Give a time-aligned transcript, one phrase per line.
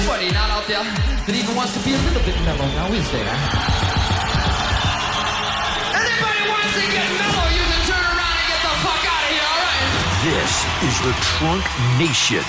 [0.00, 3.04] nobody not out there that even wants to be a little bit mellow, now is
[3.12, 3.34] there?
[5.92, 9.28] Anybody wants to get mellow, you can turn around and get the fuck out of
[9.28, 10.24] here, alright?
[10.24, 10.52] This
[10.88, 11.64] is the Trunk
[12.00, 12.44] Nation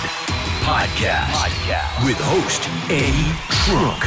[0.64, 1.44] podcast,
[2.08, 3.36] with host Eddie
[3.68, 4.00] Trunk.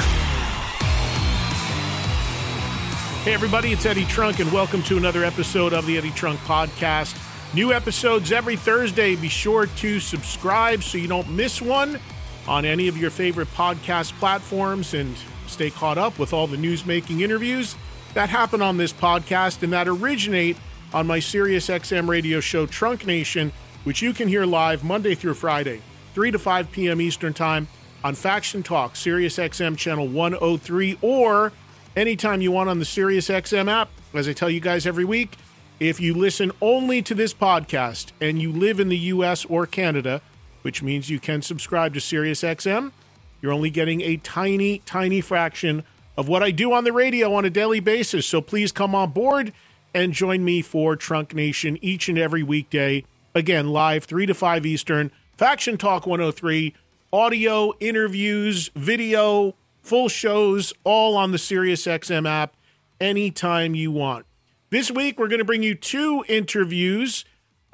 [3.26, 7.16] Hey, everybody, it's Eddie Trunk, and welcome to another episode of the Eddie Trunk Podcast.
[7.54, 9.16] New episodes every Thursday.
[9.16, 12.00] Be sure to subscribe so you don't miss one
[12.48, 15.16] on any of your favorite podcast platforms and
[15.48, 17.76] stay caught up with all the news making interviews
[18.16, 20.56] that happen on this podcast and that originate
[20.94, 23.52] on my Sirius XM radio show, Trunk Nation,
[23.84, 25.82] which you can hear live Monday through Friday,
[26.14, 27.02] 3 to 5 p.m.
[27.02, 27.68] Eastern Time
[28.06, 31.52] on Faction Talk, Sirius XM channel 103, or
[31.98, 33.90] anytime you want on the Sirius XM app.
[34.14, 35.36] As I tell you guys every week,
[35.81, 40.22] if you listen only to this podcast and you live in the US or Canada,
[40.66, 42.92] which means you can subscribe to SiriusXM.
[43.40, 45.84] You're only getting a tiny, tiny fraction
[46.18, 48.26] of what I do on the radio on a daily basis.
[48.26, 49.54] So please come on board
[49.94, 53.06] and join me for Trunk Nation each and every weekday.
[53.36, 56.74] Again, live 3 to 5 Eastern, Faction Talk 103,
[57.14, 62.56] audio, interviews, video, full shows, all on the SiriusXM app
[63.00, 64.25] anytime you want.
[64.72, 67.24] This week, we're going to bring you two interviews.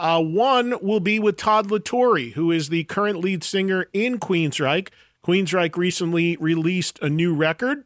[0.01, 4.17] Uh, one will be with Todd La Torre, who is the current lead singer in
[4.17, 4.87] Queensrÿche.
[5.23, 7.85] Queensrÿche recently released a new record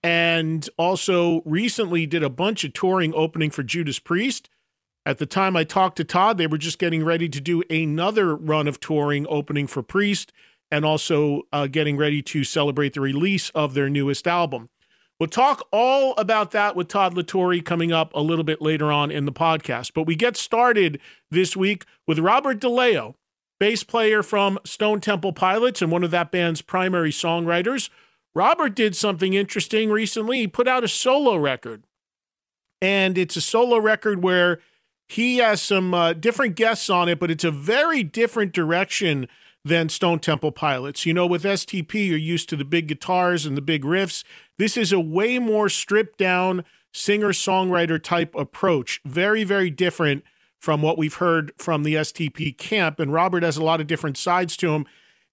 [0.00, 4.48] and also recently did a bunch of touring opening for Judas Priest.
[5.04, 8.36] At the time I talked to Todd, they were just getting ready to do another
[8.36, 10.32] run of touring opening for Priest
[10.70, 14.68] and also uh, getting ready to celebrate the release of their newest album.
[15.20, 18.90] We'll talk all about that with Todd La Torre coming up a little bit later
[18.90, 19.92] on in the podcast.
[19.94, 20.98] But we get started
[21.30, 23.16] this week with Robert DeLeo,
[23.58, 27.90] bass player from Stone Temple Pilots and one of that band's primary songwriters.
[28.34, 30.38] Robert did something interesting recently.
[30.38, 31.84] He put out a solo record,
[32.80, 34.60] and it's a solo record where
[35.06, 39.28] he has some uh, different guests on it, but it's a very different direction
[39.64, 41.04] than Stone Temple Pilots.
[41.04, 44.24] You know, with STP, you're used to the big guitars and the big riffs.
[44.58, 49.00] This is a way more stripped down singer songwriter type approach.
[49.04, 50.24] Very, very different
[50.58, 53.00] from what we've heard from the STP camp.
[53.00, 54.86] And Robert has a lot of different sides to him.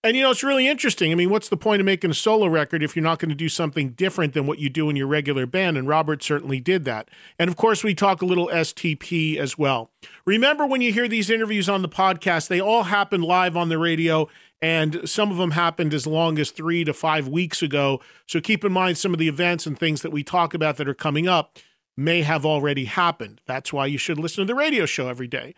[0.03, 1.12] And, you know, it's really interesting.
[1.12, 3.35] I mean, what's the point of making a solo record if you're not going to
[3.35, 5.75] do something different than what you do in your regular band?
[5.75, 7.09] And Robert certainly did that.
[7.40, 9.90] And of course, we talk a little STP as well.
[10.25, 13.80] Remember when you hear these interviews on the podcast, they all happen live on the
[13.80, 14.30] radio.
[14.62, 18.00] And some of them happened as long as three to five weeks ago.
[18.28, 20.88] So keep in mind some of the events and things that we talk about that
[20.88, 21.58] are coming up
[21.97, 23.41] may have already happened.
[23.47, 25.56] That's why you should listen to the radio show every day.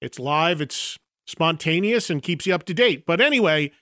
[0.00, 3.04] It's live, it's spontaneous, and keeps you up to date.
[3.06, 3.72] But anyway,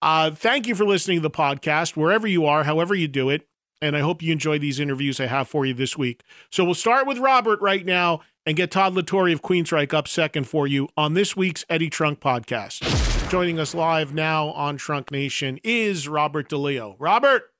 [0.00, 3.46] uh, thank you for listening to the podcast, wherever you are, however you do it.
[3.80, 6.22] And I hope you enjoy these interviews I have for you this week.
[6.50, 10.06] So we'll start with Robert right now and get Todd La Torre of Queensrÿche up
[10.06, 13.28] second for you on this week's Eddie Trunk podcast.
[13.28, 16.96] Joining us live now on Trunk Nation is Robert DeLeo.
[16.98, 17.52] Robert,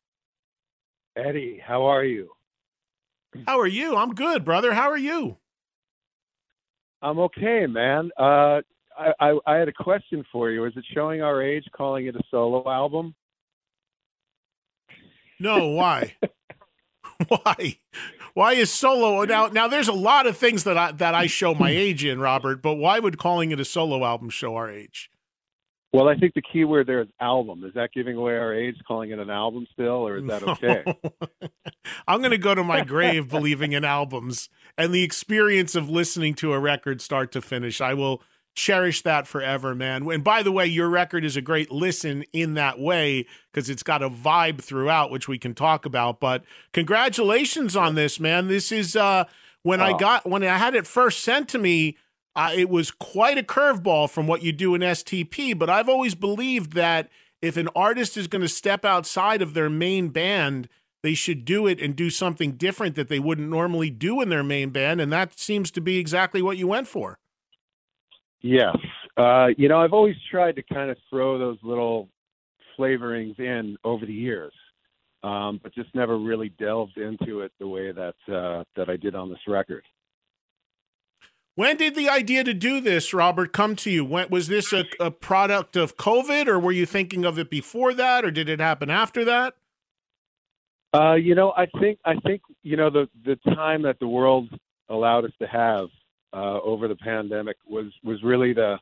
[1.17, 2.31] Eddie, how are you?
[3.47, 3.97] how are you?
[3.97, 4.75] I'm good, brother.
[4.75, 5.39] How are you?
[7.01, 8.11] I'm okay, man.
[8.17, 8.61] Uh,
[8.99, 10.65] I, I, I had a question for you.
[10.65, 13.15] Is it showing our age calling it a solo album?
[15.41, 16.15] No, why?
[17.29, 17.79] why?
[18.35, 19.49] Why is solo now?
[19.49, 22.63] Now, there's a lot of things that I that I show my age in, Robert.
[22.63, 25.11] But why would calling it a solo album show our age?
[25.93, 27.65] Well, I think the key word there is album.
[27.65, 30.85] Is that giving away our age, calling it an album still, or is that okay?
[32.09, 34.49] I'm going to go to my grave believing in albums
[34.79, 37.83] and the experience of listening to a record start to finish.
[37.83, 38.23] I will
[38.55, 40.09] cherish that forever, man.
[40.11, 43.83] And by the way, your record is a great listen in that way because it's
[43.83, 46.21] got a vibe throughout, which we can talk about.
[46.21, 48.49] But congratulations on this, man.
[48.49, 49.25] This is uh
[49.63, 49.97] when I Oh.
[49.99, 51.97] got when I had it first sent to me,
[52.37, 55.55] uh, it was quite a curveball from what you do in STP.
[55.59, 57.09] But I've always believed that
[57.41, 60.69] if an artist is going to step outside of their main band,
[61.03, 64.45] they should do it and do something different that they wouldn't normally do in their
[64.45, 65.01] main band.
[65.01, 67.19] And that seems to be exactly what you went for.
[68.43, 68.77] Yes.
[69.17, 72.09] Uh, you know, I've always tried to kind of throw those little
[72.79, 74.53] flavorings in over the years,
[75.23, 79.15] um, but just never really delved into it the way that uh, that I did
[79.15, 79.85] on this record.
[81.55, 84.07] When did the idea to do this, Robert, come to you?
[84.07, 87.93] When, was this a, a product of COVID, or were you thinking of it before
[87.93, 89.55] that, or did it happen after that?
[90.95, 94.49] Uh, you know, I think I think you know the the time that the world
[94.89, 95.89] allowed us to have
[96.33, 98.79] uh, over the pandemic was was really the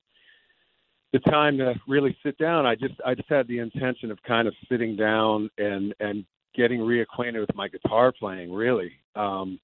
[1.13, 2.67] the time to really sit down.
[2.67, 6.25] I just I just had the intention of kind of sitting down and and
[6.55, 8.93] getting reacquainted with my guitar playing, really.
[9.15, 9.61] Um,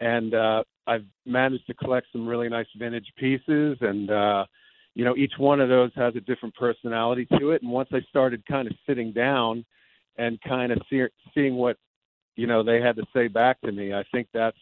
[0.00, 4.44] and uh, I've managed to collect some really nice vintage pieces, and uh,
[4.94, 7.62] you know, each one of those has a different personality to it.
[7.62, 9.64] And once I started kind of sitting down
[10.16, 11.04] and kind of see,
[11.34, 11.76] seeing what
[12.36, 14.56] you know they had to say back to me, I think that's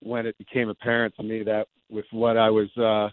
[0.00, 3.08] when it became apparent to me that with what I was uh,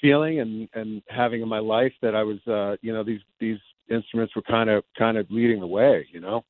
[0.00, 3.58] feeling and and having in my life, that I was uh, you know these these
[3.90, 6.44] instruments were kind of kind of leading the way, you know.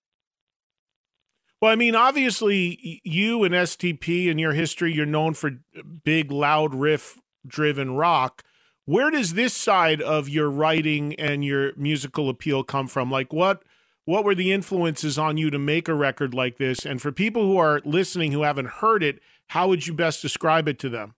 [1.60, 5.60] Well, I mean, obviously, you and STP and your history, you're known for
[6.02, 8.42] big, loud riff driven rock.
[8.84, 13.12] Where does this side of your writing and your musical appeal come from?
[13.12, 13.62] Like, what
[14.04, 16.84] what were the influences on you to make a record like this?
[16.84, 20.66] And for people who are listening who haven't heard it, how would you best describe
[20.66, 21.14] it to them?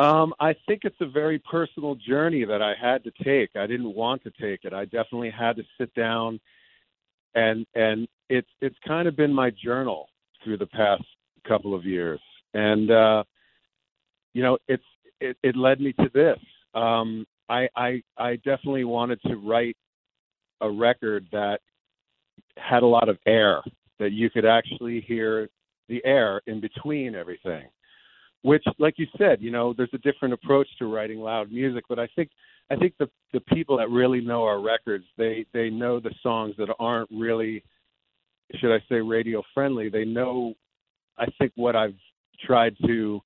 [0.00, 3.50] Um, I think it's a very personal journey that I had to take.
[3.54, 4.72] I didn't want to take it.
[4.72, 6.40] I definitely had to sit down
[7.34, 10.08] and and it's it's kind of been my journal
[10.42, 11.04] through the past
[11.46, 12.18] couple of years.
[12.54, 13.24] And uh
[14.32, 14.82] you know, it's
[15.20, 16.38] it, it led me to this.
[16.74, 19.76] Um I I I definitely wanted to write
[20.62, 21.60] a record that
[22.56, 23.62] had a lot of air
[23.98, 25.50] that you could actually hear
[25.90, 27.64] the air in between everything
[28.42, 31.98] which like you said you know there's a different approach to writing loud music but
[31.98, 32.30] i think
[32.70, 36.54] i think the the people that really know our records they they know the songs
[36.58, 37.62] that aren't really
[38.56, 39.88] should i say radio friendly.
[39.88, 40.54] They know
[41.18, 41.94] i think what i've
[42.46, 43.20] tried to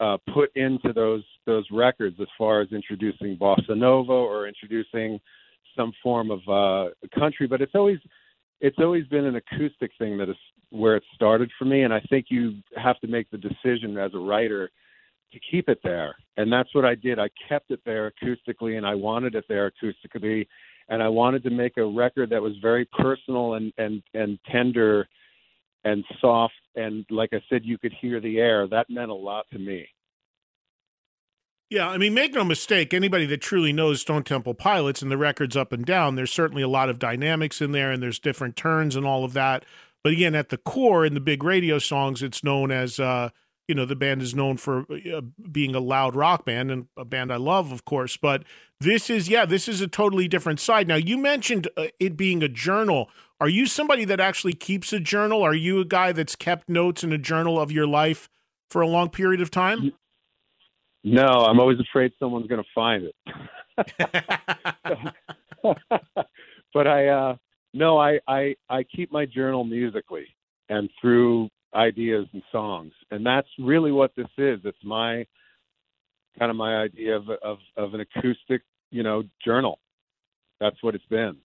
[0.00, 5.20] uh put into those those records as far as introducing bossa nova or introducing
[5.76, 7.98] some form of uh country but it's always
[8.60, 10.36] it's always been an acoustic thing that is
[10.72, 14.12] where it started for me and i think you have to make the decision as
[14.14, 14.70] a writer
[15.32, 16.14] to keep it there.
[16.36, 17.18] And that's what i did.
[17.18, 20.46] I kept it there acoustically and i wanted it there acoustically
[20.88, 25.08] and i wanted to make a record that was very personal and and and tender
[25.84, 28.66] and soft and like i said you could hear the air.
[28.66, 29.86] That meant a lot to me.
[31.70, 35.16] Yeah, I mean, make no mistake, anybody that truly knows Stone Temple Pilots and the
[35.16, 38.56] records up and down, there's certainly a lot of dynamics in there and there's different
[38.56, 39.64] turns and all of that.
[40.04, 43.30] But again, at the core in the big radio songs, it's known as, uh,
[43.68, 47.04] you know, the band is known for uh, being a loud rock band and a
[47.04, 48.16] band I love, of course.
[48.16, 48.44] But
[48.80, 50.88] this is, yeah, this is a totally different side.
[50.88, 53.10] Now, you mentioned uh, it being a journal.
[53.40, 55.42] Are you somebody that actually keeps a journal?
[55.42, 58.28] Are you a guy that's kept notes in a journal of your life
[58.70, 59.92] for a long period of time?
[61.04, 63.12] no i'm always afraid someone's going to find it
[66.74, 67.36] but I uh
[67.74, 70.26] no, I, I I keep my journal musically
[70.68, 72.92] and through ideas and songs.
[73.10, 74.60] And that's really what this is.
[74.64, 75.26] It's my
[76.38, 79.78] kind of my idea of of, of an acoustic, you know, journal.
[80.60, 81.38] That's what it's been.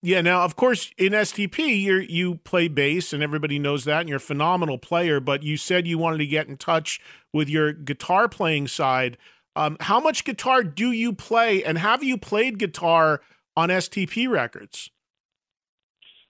[0.00, 4.08] Yeah, now of course in STP you you play bass and everybody knows that and
[4.08, 7.00] you're a phenomenal player, but you said you wanted to get in touch
[7.32, 9.18] with your guitar playing side.
[9.56, 13.22] Um, how much guitar do you play and have you played guitar
[13.56, 14.92] on STP records?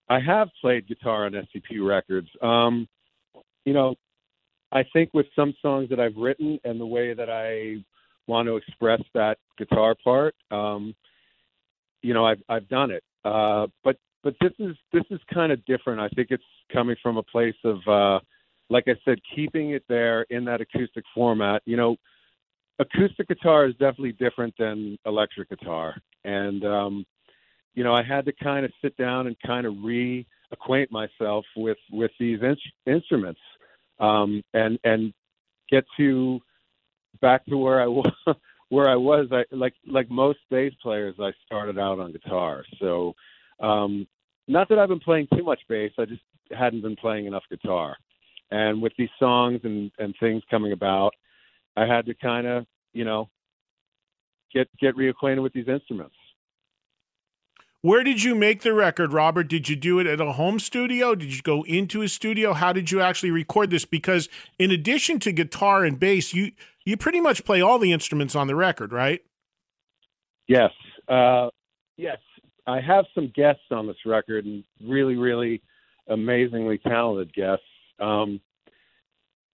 [0.09, 2.29] I have played guitar on STP records.
[2.41, 2.89] Um,
[3.65, 3.95] you know,
[4.73, 7.83] I think with some songs that I've written and the way that I
[8.27, 10.95] want to express that guitar part, um,
[12.03, 13.03] you know, I've I've done it.
[13.25, 16.01] Uh, but but this is this is kind of different.
[16.01, 18.21] I think it's coming from a place of, uh,
[18.71, 21.63] like I said, keeping it there in that acoustic format.
[21.65, 21.97] You know,
[22.79, 27.05] acoustic guitar is definitely different than electric guitar, and um,
[27.75, 31.79] you know I had to kind of sit down and kind of reacquaint myself with
[31.91, 33.41] with these in- instruments,
[34.01, 35.13] um, and and
[35.71, 36.41] get to
[37.21, 38.13] back to where I was.
[38.71, 42.65] Where I was, I like like most bass players, I started out on guitar.
[42.79, 43.15] So,
[43.61, 44.07] um,
[44.47, 46.21] not that I've been playing too much bass, I just
[46.53, 47.97] hadn't been playing enough guitar.
[48.51, 51.15] And with these songs and and things coming about,
[51.77, 53.29] I had to kind of, you know,
[54.53, 56.15] get get reacquainted with these instruments.
[57.81, 59.45] Where did you make the record, Robert?
[59.45, 61.15] Did you do it at a home studio?
[61.15, 62.53] Did you go into a studio?
[62.53, 63.85] How did you actually record this?
[63.85, 66.51] Because in addition to guitar and bass, you
[66.85, 69.21] you pretty much play all the instruments on the record, right?
[70.49, 70.71] Yes,
[71.07, 71.51] uh,
[71.97, 72.19] yes.
[72.67, 75.63] I have some guests on this record, and really, really
[76.09, 77.65] amazingly talented guests.
[78.01, 78.41] Um,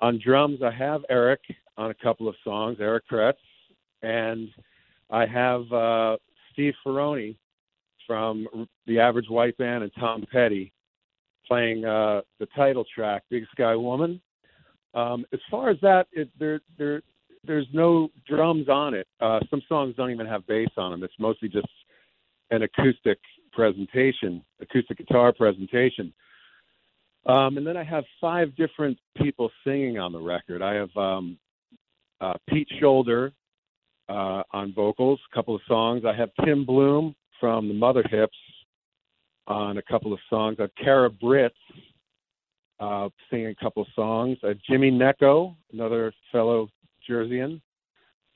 [0.00, 1.40] on drums, I have Eric
[1.76, 3.34] on a couple of songs, Eric Kretz,
[4.02, 4.48] and
[5.10, 6.16] I have uh,
[6.52, 7.36] Steve Ferrone
[8.06, 8.46] from
[8.86, 10.72] the Average White Band and Tom Petty
[11.46, 14.20] playing uh, the title track, Big Sky Woman.
[14.94, 17.02] Um, as far as that, it, there, there,
[17.46, 19.06] there's no drums on it.
[19.20, 21.02] Uh, some songs don't even have bass on them.
[21.02, 21.66] It's mostly just
[22.50, 23.18] an acoustic
[23.52, 26.12] presentation, acoustic guitar presentation.
[27.26, 30.62] Um, and then I have five different people singing on the record.
[30.62, 31.38] I have um,
[32.20, 33.32] uh, Pete Shoulder
[34.08, 36.04] uh, on vocals, a couple of songs.
[36.04, 38.36] I have Tim Bluhm from the Mother Hips
[39.46, 40.56] on a couple of songs.
[40.58, 41.56] I have Kara Britz
[42.80, 44.38] uh, singing a couple of songs.
[44.42, 46.68] I have Jimmy Gnecco, another fellow
[47.08, 47.60] Jerseyan,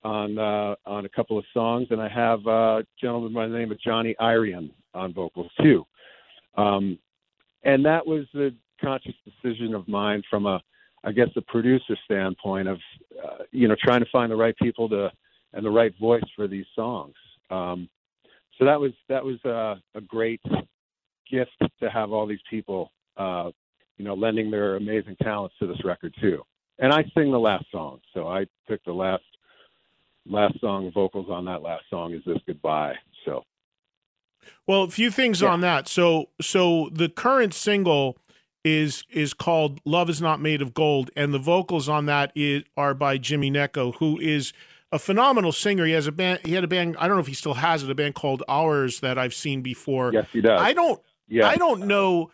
[0.04, 3.56] on uh, on a couple of songs, and I have uh, a gentleman by the
[3.56, 5.84] name of Johnny Irion on vocals too.
[6.56, 6.98] Um,
[7.64, 10.60] and that was the conscious decision of mine from a,
[11.04, 12.78] I guess, a producer standpoint of,
[13.24, 15.10] uh, you know, trying to find the right people to
[15.52, 17.14] and the right voice for these songs.
[17.50, 17.88] Um,
[18.58, 20.40] so that was that was uh, a great
[21.30, 23.50] gift to have all these people, uh,
[23.96, 26.42] you know, lending their amazing talents to this record too.
[26.78, 29.24] And I sing the last song, so I picked the last
[30.26, 32.94] last song vocals on that last song is this goodbye.
[33.24, 33.44] So,
[34.66, 35.48] well, a few things yeah.
[35.48, 35.88] on that.
[35.88, 38.18] So, so the current single
[38.64, 42.64] is is called "Love Is Not Made of Gold," and the vocals on that is,
[42.76, 44.52] are by Jimmy Gnecco, who is
[44.92, 45.84] a phenomenal singer.
[45.84, 46.40] He has a band.
[46.44, 46.96] He had a band.
[46.98, 47.90] I don't know if he still has it.
[47.90, 50.12] A band called Ours that I've seen before.
[50.12, 50.60] Yes, he does.
[50.60, 51.00] I don't.
[51.28, 51.48] Yeah.
[51.48, 52.30] I don't know.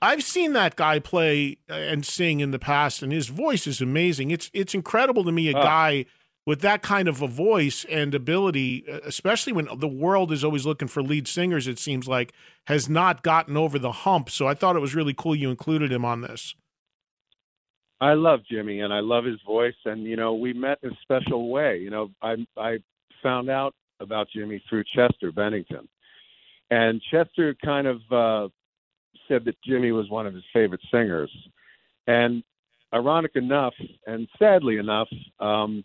[0.00, 4.30] I've seen that guy play and sing in the past, and his voice is amazing.
[4.30, 5.50] It's it's incredible to me.
[5.50, 5.62] A uh.
[5.62, 6.06] guy
[6.46, 10.88] with that kind of a voice and ability, especially when the world is always looking
[10.88, 12.32] for lead singers, it seems like
[12.66, 14.28] has not gotten over the hump.
[14.28, 16.54] So I thought it was really cool you included him on this.
[18.04, 20.96] I love Jimmy and I love his voice and you know we met in a
[21.00, 21.78] special way.
[21.78, 22.76] You know I I
[23.22, 25.88] found out about Jimmy through Chester Bennington,
[26.70, 28.48] and Chester kind of uh,
[29.26, 31.30] said that Jimmy was one of his favorite singers,
[32.06, 32.42] and
[32.92, 33.72] ironic enough
[34.06, 35.08] and sadly enough,
[35.40, 35.82] um,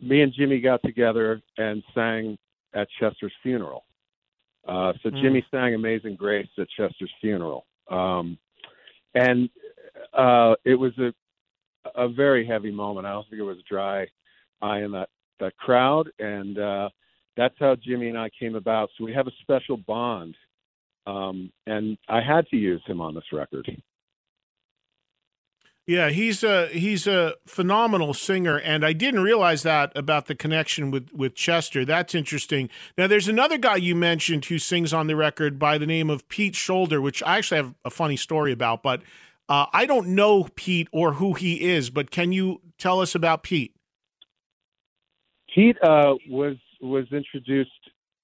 [0.00, 2.38] me and Jimmy got together and sang
[2.72, 3.82] at Chester's funeral.
[4.66, 5.20] Uh, so mm.
[5.20, 8.38] Jimmy sang "Amazing Grace" at Chester's funeral, um,
[9.16, 9.50] and
[10.12, 11.12] uh, it was a
[11.94, 13.06] a very heavy moment.
[13.06, 14.06] I don't think it was dry
[14.60, 16.88] eye in that that crowd, and uh,
[17.36, 18.90] that's how Jimmy and I came about.
[18.96, 20.36] So we have a special bond,
[21.06, 23.68] um, and I had to use him on this record.
[25.86, 30.92] Yeah, he's a he's a phenomenal singer, and I didn't realize that about the connection
[30.92, 31.84] with with Chester.
[31.84, 32.68] That's interesting.
[32.96, 36.28] Now, there's another guy you mentioned who sings on the record by the name of
[36.28, 38.84] Pete Shoulder, which I actually have a funny story about.
[38.84, 39.02] But
[39.50, 43.42] uh, I don't know Pete or who he is, but can you tell us about
[43.42, 43.74] Pete?
[45.52, 47.70] Pete uh, was was introduced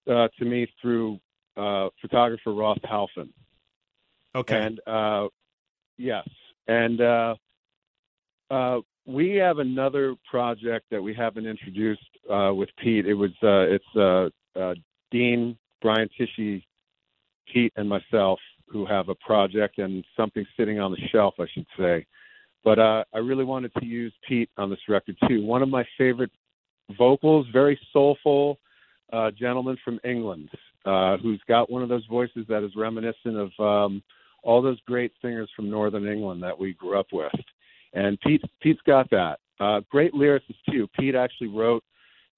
[0.09, 1.19] uh, to me through
[1.57, 3.31] uh, photographer Ross Halfin.
[4.37, 4.57] Okay.
[4.57, 5.27] And uh,
[5.99, 6.29] yes,
[6.69, 7.35] and uh,
[9.05, 13.05] we have another project that we haven't introduced with Pete.
[13.05, 14.75] It was it's
[15.11, 16.63] Dean Brian Tichy,
[17.53, 21.67] Pete, and myself who have a project and something sitting on the shelf, I should
[21.79, 22.07] say.
[22.65, 25.45] But uh, I really wanted to use Pete on this record too.
[25.45, 26.33] One of my favorite
[26.99, 28.59] vocals, very soulful
[29.13, 30.49] uh, gentleman from England,
[30.85, 34.03] uh, who's got one of those voices that is reminiscent of um,
[34.43, 37.33] all those great singers from Northern England that we grew up with.
[37.93, 39.39] And Pete, Pete's got that.
[39.59, 40.89] Uh, great lyricist too.
[40.99, 41.83] Pete actually wrote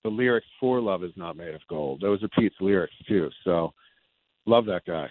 [0.05, 3.29] the lyrics for "Love Is Not Made of Gold." Those are Pete's lyrics too.
[3.45, 3.73] So,
[4.47, 5.09] love that guy.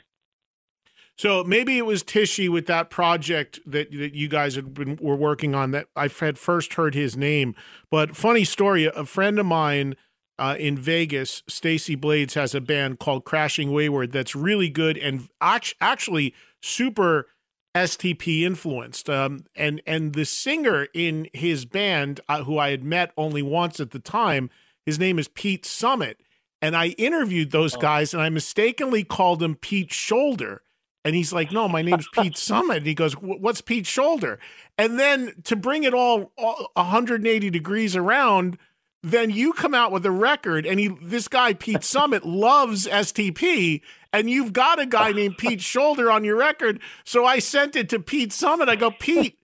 [1.17, 5.15] So maybe it was Tichy with that project that, that you guys had been were
[5.15, 7.55] working on that I had first heard his name.
[7.89, 9.95] But funny story, a friend of mine
[10.37, 15.27] uh, in Vegas, Stacy Blades has a band called Crashing Wayward that's really good and
[15.41, 17.27] actually super
[17.75, 19.09] STP influenced.
[19.09, 23.79] Um, and and the singer in his band, uh, who I had met only once
[23.79, 24.51] at the time,
[24.85, 26.19] his name is Pete Summit.
[26.61, 27.79] And I interviewed those oh.
[27.79, 30.61] guys, and I mistakenly called him Pete Shoulder.
[31.07, 34.39] And he's like, "No, my name's Pete Summit." And he goes, "What's Pete Shoulder?"
[34.77, 38.57] And then to bring it all, all 180 degrees around,
[39.01, 43.79] then you come out with a record, and he, this guy Pete Summit loves STP,
[44.11, 46.81] and you've got a guy named Pete Shoulder on your record.
[47.05, 48.67] So I sent it to Pete Summit.
[48.67, 49.39] I go, Pete,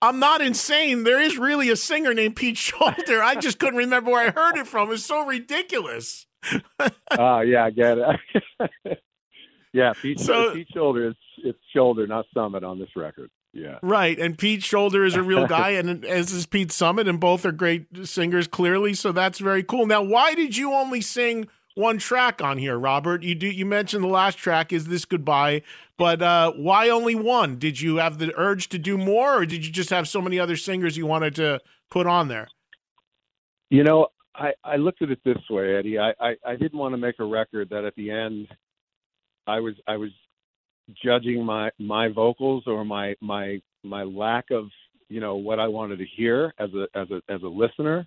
[0.00, 1.04] I'm not insane.
[1.04, 3.22] There is really a singer named Pete Shoulder.
[3.22, 4.90] I just couldn't remember where I heard it from.
[4.92, 6.26] It's so ridiculous.
[7.18, 8.98] Oh yeah, I get it.
[9.72, 13.30] yeah, Pete, so, Pete Shoulder is it's Shoulder, not Summit on this record.
[13.52, 13.78] Yeah.
[13.82, 14.18] Right.
[14.18, 17.52] And Pete Shoulder is a real guy, and as is Pete Summit, and both are
[17.52, 18.94] great singers, clearly.
[18.94, 19.86] So that's very cool.
[19.86, 23.22] Now, why did you only sing one track on here, Robert?
[23.22, 25.62] You do you mentioned the last track is this goodbye,
[25.96, 27.58] but uh, why only one?
[27.58, 30.38] Did you have the urge to do more, or did you just have so many
[30.38, 31.60] other singers you wanted to
[31.90, 32.48] put on there?
[33.70, 35.98] You know, I, I looked at it this way, Eddie.
[35.98, 38.48] I, I, I didn't want to make a record that at the end
[39.46, 40.10] I was I was
[41.04, 44.66] judging my my vocals or my my my lack of
[45.08, 48.06] you know what I wanted to hear as a as a as a listener.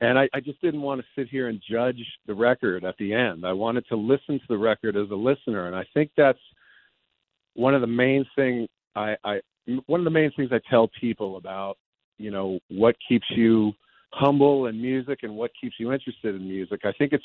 [0.00, 3.14] And I, I just didn't want to sit here and judge the record at the
[3.14, 3.46] end.
[3.46, 6.38] I wanted to listen to the record as a listener, and I think that's
[7.54, 9.40] one of the main thing I, I
[9.86, 11.78] one of the main things I tell people about
[12.18, 13.72] you know what keeps you
[14.12, 16.80] humble in music and what keeps you interested in music.
[16.84, 17.24] I think it's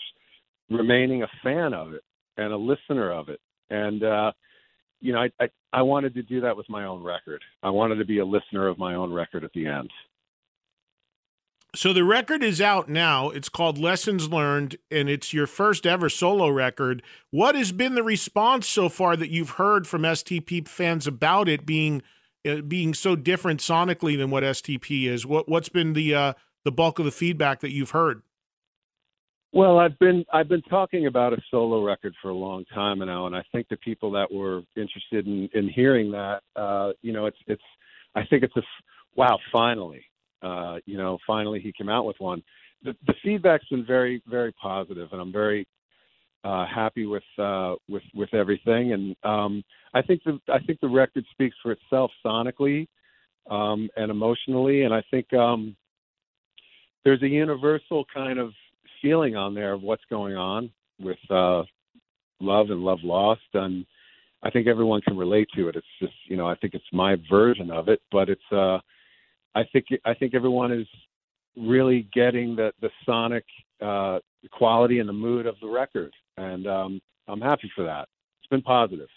[0.69, 2.03] remaining a fan of it
[2.39, 3.39] and a listener of it.
[3.69, 4.31] And uh,
[5.01, 7.43] you know, I, I I wanted to do that with my own record.
[7.61, 9.89] I wanted to be a listener of my own record at the end.
[11.75, 13.29] So the record is out now.
[13.29, 17.03] It's called Lessons Learned, and it's your first ever solo record.
[17.29, 21.67] What has been the response so far that you've heard from STP fans about it
[21.67, 22.01] being
[22.47, 25.27] uh, being so different sonically than what STP is?
[25.27, 26.33] What what's been the uh,
[26.63, 28.23] the bulk of the feedback that you've heard?
[29.51, 33.25] Well, I've been I've been talking about a solo record for a long time now,
[33.25, 37.25] and I think the people that were interested in, in hearing that, uh, you know,
[37.25, 37.63] it's it's
[38.15, 38.61] I think it's a
[39.15, 40.05] wow, finally,
[40.43, 42.43] uh, you know, finally he came out with one.
[42.83, 45.67] The, the feedback's been very very positive, and I'm very
[46.43, 48.93] uh, happy with uh, with with everything.
[48.93, 49.63] And um,
[49.95, 52.87] I think the I think the record speaks for itself sonically
[53.49, 55.75] um, and emotionally, and I think um,
[57.03, 58.51] there's a universal kind of
[59.01, 61.63] feeling on there of what's going on with uh,
[62.39, 63.85] love and love lost, and
[64.43, 65.75] I think everyone can relate to it.
[65.75, 68.79] It's just you know I think it's my version of it, but it's uh,
[69.55, 70.87] I think I think everyone is
[71.57, 73.45] really getting the the sonic
[73.81, 74.19] uh,
[74.51, 78.07] quality and the mood of the record, and um, I'm happy for that.
[78.41, 79.09] It's been positive.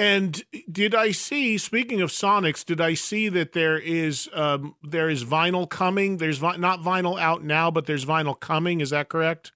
[0.00, 1.58] And did I see?
[1.58, 6.16] Speaking of Sonics, did I see that there is um, there is vinyl coming?
[6.16, 8.80] There's vi- not vinyl out now, but there's vinyl coming.
[8.80, 9.52] Is that correct?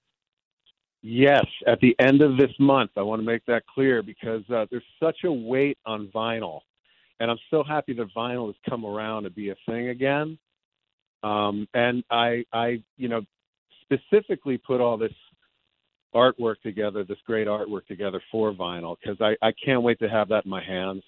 [1.01, 2.91] Yes, at the end of this month.
[2.95, 6.59] I want to make that clear because uh, there's such a weight on vinyl,
[7.19, 10.37] and I'm so happy that vinyl has come around to be a thing again.
[11.23, 13.21] Um, and I, I, you know,
[13.81, 15.13] specifically put all this
[16.15, 20.29] artwork together, this great artwork together for vinyl, because I, I can't wait to have
[20.29, 21.03] that in my hands.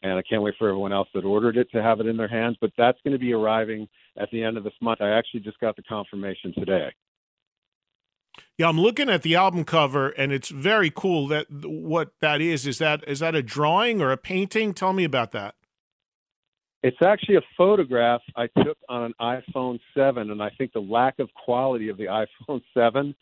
[0.00, 2.28] And I can't wait for everyone else that ordered it to have it in their
[2.28, 2.56] hands.
[2.60, 5.00] But that's going to be arriving at the end of this month.
[5.00, 6.90] I actually just got the confirmation today.
[8.56, 11.26] Yeah, I'm looking at the album cover, and it's very cool.
[11.28, 14.74] That what that is is that is that a drawing or a painting?
[14.74, 15.54] Tell me about that.
[16.82, 21.18] It's actually a photograph I took on an iPhone 7, and I think the lack
[21.18, 22.04] of quality of the
[22.48, 23.14] iPhone 7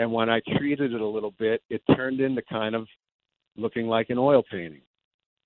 [0.00, 2.88] and when I treated it a little bit, it turned into kind of
[3.58, 4.80] looking like an oil painting.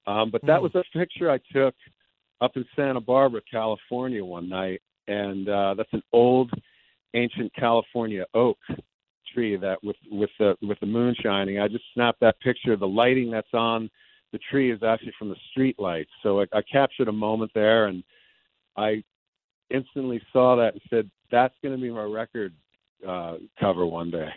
[0.06, 0.62] Um, but that mm.
[0.62, 1.74] was a picture I took
[2.40, 6.52] up in Santa Barbara, California, one night, and uh, that's an old,
[7.14, 8.58] ancient California oak
[9.34, 11.58] tree that with with the with the moon shining.
[11.58, 12.76] I just snapped that picture.
[12.76, 13.90] The lighting that's on
[14.30, 16.10] the tree is actually from the street lights.
[16.22, 18.04] So I, I captured a moment there, and
[18.76, 19.02] I
[19.70, 22.54] instantly saw that and said, "That's going to be my record
[23.04, 24.28] uh, cover one day."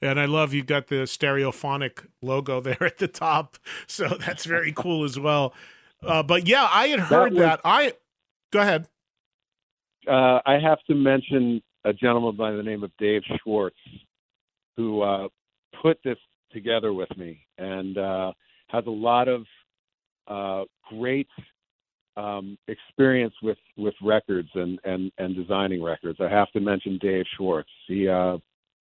[0.00, 3.58] And I love you've got the stereophonic logo there at the top.
[3.86, 5.54] So that's very cool as well.
[6.02, 7.34] Uh, but yeah, I had heard that.
[7.34, 7.60] Was, that.
[7.64, 7.92] I
[8.52, 8.86] go ahead.
[10.06, 13.76] Uh, I have to mention a gentleman by the name of Dave Schwartz,
[14.76, 15.28] who uh,
[15.82, 16.18] put this
[16.52, 18.32] together with me and uh,
[18.68, 19.44] has a lot of
[20.28, 21.28] uh, great
[22.16, 26.18] um, experience with with records and and and designing records.
[26.20, 27.70] I have to mention Dave Schwartz.
[27.86, 28.38] He uh,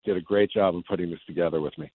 [0.08, 1.92] did a great job of putting this together with me.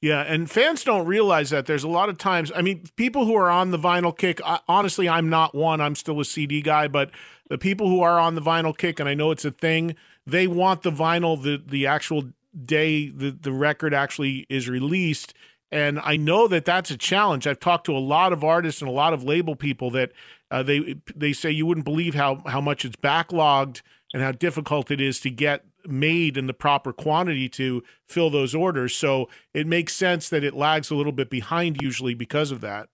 [0.00, 2.50] Yeah, and fans don't realize that there's a lot of times.
[2.54, 4.40] I mean, people who are on the vinyl kick.
[4.68, 5.80] honestly, I'm not one.
[5.80, 7.10] I'm still a CD guy, but
[7.48, 9.96] the people who are on the vinyl kick, and I know it's a thing.
[10.26, 12.24] They want the vinyl the the actual
[12.64, 15.34] day the the record actually is released.
[15.70, 17.46] And I know that that's a challenge.
[17.46, 20.12] I've talked to a lot of artists and a lot of label people that
[20.50, 24.90] uh, they they say you wouldn't believe how how much it's backlogged and how difficult
[24.90, 28.94] it is to get made in the proper quantity to fill those orders.
[28.94, 32.88] So it makes sense that it lags a little bit behind usually because of that.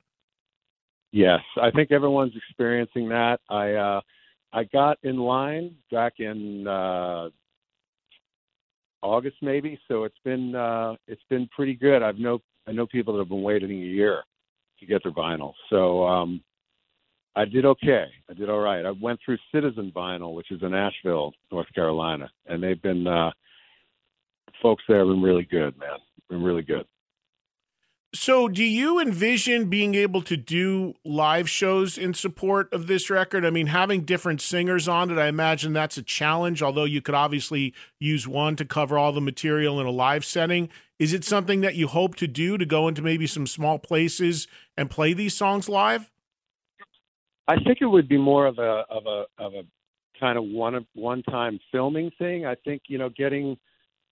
[1.13, 3.41] Yes, I think everyone's experiencing that.
[3.49, 4.01] I uh,
[4.53, 7.31] I got in line back in uh,
[9.03, 12.03] August maybe, so it's been uh, it's been pretty good.
[12.03, 14.23] I've know I know people that have been waiting a year
[14.79, 15.53] to get their vinyl.
[15.69, 16.43] So um,
[17.37, 18.07] I did okay.
[18.29, 18.85] I did all right.
[18.85, 23.31] I went through Citizen Vinyl, which is in Asheville, North Carolina, and they've been uh,
[24.63, 25.99] folks there have been really good, man.
[26.29, 26.87] Been really good.
[28.13, 33.45] So, do you envision being able to do live shows in support of this record?
[33.47, 37.15] I mean, having different singers on it, I imagine that's a challenge, although you could
[37.15, 40.71] obviously use one to cover all the material in a live setting.
[40.99, 44.49] Is it something that you hope to do to go into maybe some small places
[44.77, 46.11] and play these songs live?
[47.51, 49.63] I think it would be more of a of a of a
[50.21, 52.47] kind of one one time filming thing.
[52.47, 53.59] I think you know getting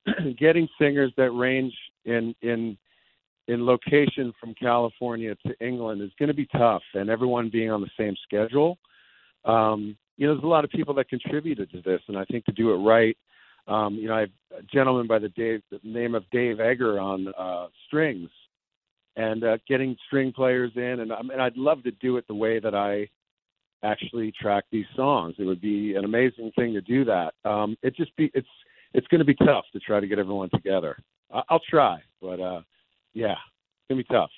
[0.36, 1.72] getting singers that range
[2.04, 2.76] in in
[3.46, 7.80] in location from California to England is going to be tough, and everyone being on
[7.80, 8.76] the same schedule.
[9.44, 12.44] Um, you know, there's a lot of people that contributed to this, and I think
[12.46, 13.16] to do it right,
[13.68, 17.00] um, you know, I have a gentleman by the, Dave, the name of Dave Eggar
[17.00, 18.28] on uh, strings,
[19.14, 22.34] and uh, getting string players in, and I mean, I'd love to do it the
[22.34, 23.08] way that I
[23.82, 25.36] actually track these songs.
[25.38, 27.34] It would be an amazing thing to do that.
[27.44, 28.48] Um, it just be it's
[28.94, 30.96] it's going to be tough to try to get everyone together.
[31.32, 32.62] I, I'll try, but uh,
[33.14, 34.30] yeah, it's gonna be tough.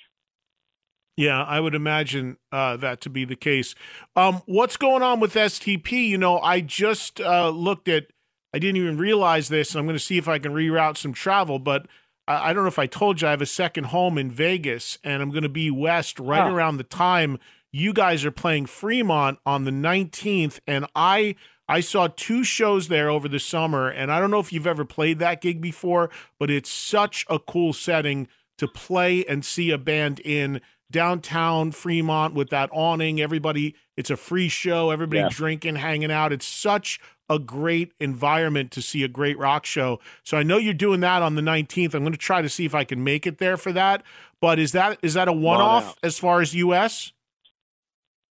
[1.17, 3.75] Yeah, I would imagine uh, that to be the case.
[4.15, 6.07] Um, what's going on with STP?
[6.07, 8.07] You know, I just uh, looked at.
[8.53, 9.75] I didn't even realize this.
[9.75, 11.87] I'm going to see if I can reroute some travel, but
[12.27, 14.97] I, I, don't know if I told you I have a second home in Vegas,
[15.05, 16.53] and I'm going to be west right oh.
[16.53, 17.39] around the time
[17.71, 21.35] you guys are playing Fremont on the 19th, and I
[21.67, 24.83] I saw two shows there over the summer, and I don't know if you've ever
[24.83, 29.77] played that gig before, but it's such a cool setting to play and see a
[29.77, 30.59] band in
[30.91, 33.21] downtown Fremont with that awning.
[33.21, 34.91] Everybody, it's a free show.
[34.91, 35.29] Everybody yeah.
[35.29, 36.33] drinking, hanging out.
[36.33, 40.01] It's such a great environment to see a great rock show.
[40.23, 41.93] So I know you're doing that on the 19th.
[41.93, 44.03] I'm going to try to see if I can make it there for that.
[44.41, 47.13] But is that is that a one off as far as US?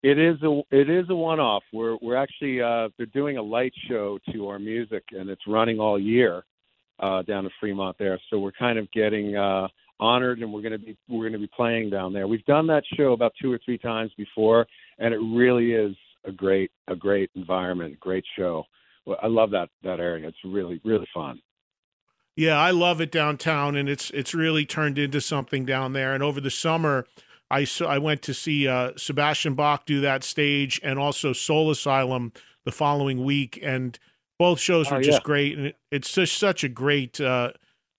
[0.02, 1.64] It is a it is a one off.
[1.74, 5.80] We're we're actually uh, they're doing a light show to our music, and it's running
[5.80, 6.44] all year
[7.00, 8.20] uh, down in Fremont there.
[8.30, 9.68] So we're kind of getting uh,
[10.00, 12.28] honored, and we're going to be we're going to be playing down there.
[12.28, 14.66] We've done that show about two or three times before,
[15.00, 18.64] and it really is a great a great environment, great show.
[19.22, 20.28] I love that that area.
[20.28, 21.42] It's really really fun.
[22.36, 26.14] Yeah, I love it downtown, and it's it's really turned into something down there.
[26.14, 27.06] And over the summer
[27.52, 32.32] I I went to see uh, Sebastian Bach do that stage, and also Soul Asylum
[32.66, 33.98] the following week, and
[34.38, 35.58] both shows were oh, just great.
[35.58, 37.54] And it, it's just such a great, uh,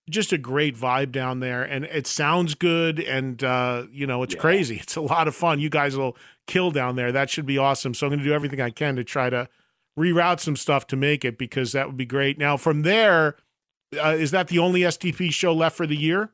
[0.09, 4.35] just a great vibe down there, and it sounds good, and uh, you know it's
[4.35, 4.41] yeah.
[4.41, 4.75] crazy.
[4.83, 5.59] It's a lot of fun.
[5.59, 6.15] You guys will
[6.47, 7.11] kill down there.
[7.11, 7.93] That should be awesome.
[7.93, 9.47] So I'm going to do everything I can to try to
[9.97, 12.37] reroute some stuff to make it because that would be great.
[12.37, 13.35] Now from there,
[14.01, 16.31] uh, is that the only STP show left for the year?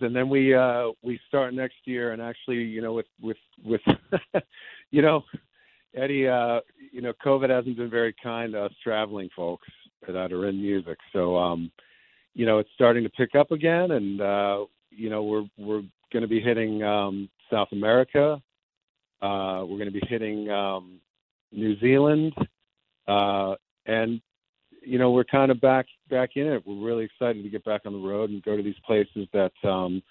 [0.00, 3.80] And then we uh we start next year and actually you know with with with
[4.90, 5.22] you know
[5.94, 6.60] eddie uh
[6.92, 9.68] you know covid hasn't been very kind to us traveling folks
[10.06, 10.98] that are in music.
[11.12, 11.70] So um
[12.34, 16.22] you know it's starting to pick up again and uh you know we're we're going
[16.22, 18.40] to be hitting um south america.
[19.20, 21.00] Uh we're going to be hitting um
[21.52, 22.34] new zealand.
[23.06, 23.54] Uh
[23.86, 24.20] and
[24.88, 26.62] you know, we're kind of back back in it.
[26.66, 29.52] We're really excited to get back on the road and go to these places that
[29.68, 30.02] um,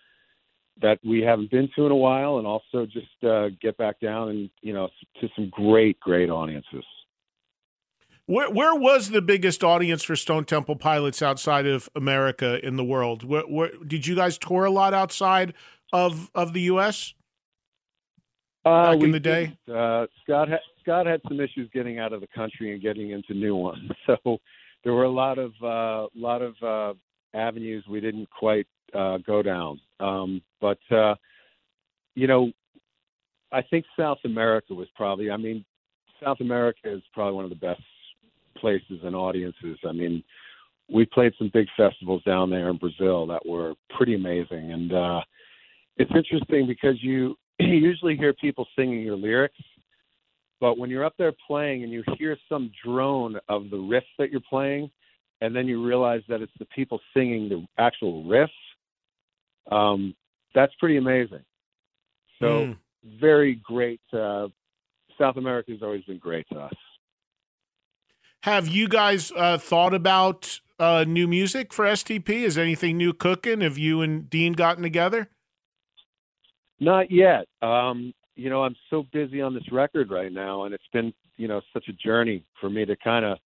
[0.82, 4.30] that we haven't been to in a while, and also just uh, get back down
[4.30, 6.84] and you know to some great great audiences.
[8.28, 12.84] Where where was the biggest audience for Stone Temple Pilots outside of America in the
[12.84, 13.24] world?
[13.24, 15.54] Where, where did you guys tour a lot outside
[15.92, 17.14] of of the U.S.
[18.64, 19.58] Uh, back in the day?
[19.68, 23.34] Uh, Scott ha- Scott had some issues getting out of the country and getting into
[23.34, 24.40] new ones, so
[24.88, 26.94] there were a lot of uh, lot of uh,
[27.38, 29.82] avenues we didn't quite uh, go down.
[30.00, 31.16] Um, but uh,
[32.16, 32.54] you know,
[33.52, 35.30] I think South America was probably.
[35.30, 35.66] I mean,
[36.24, 37.82] South America is probably one of the best
[38.56, 39.78] places and audiences.
[39.86, 40.24] I mean,
[40.90, 45.20] we played some big festivals down there in Brazil that were pretty amazing, and uh,
[45.98, 49.60] it's interesting because you usually hear people singing your lyrics,
[50.60, 54.32] but when you're up there playing and you hear some drone of the riff that
[54.32, 54.90] you're playing,
[55.42, 58.50] and then you realize that it's the people singing the actual riff,
[59.72, 60.16] um,
[60.56, 61.44] that's pretty amazing.
[62.40, 62.78] So Mm.
[63.20, 64.02] very great.
[64.12, 64.48] Uh,
[65.18, 66.74] South America has always been great to us.
[68.44, 72.30] Have you guys uh, thought about uh, new music for STP?
[72.44, 73.62] Is anything new cooking?
[73.62, 75.30] Have you and Dean gotten together?
[76.80, 77.46] Not yet.
[77.62, 81.48] Um, you know, I'm so busy on this record right now, and it's been, you
[81.48, 83.38] know, such a journey for me to kind of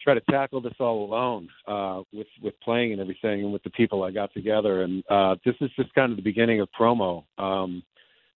[0.00, 3.70] try to tackle this all alone uh, with with playing and everything, and with the
[3.70, 4.82] people I got together.
[4.82, 7.24] And uh, this is just kind of the beginning of promo.
[7.38, 7.82] Um,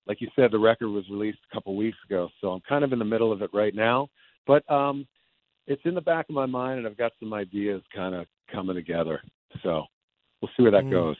[0.07, 2.93] like you said, the record was released a couple weeks ago, so I'm kind of
[2.93, 4.09] in the middle of it right now.
[4.47, 5.07] But um,
[5.67, 8.75] it's in the back of my mind, and I've got some ideas kind of coming
[8.75, 9.21] together.
[9.62, 9.85] So
[10.41, 10.91] we'll see where that Mm.
[10.91, 11.17] goes.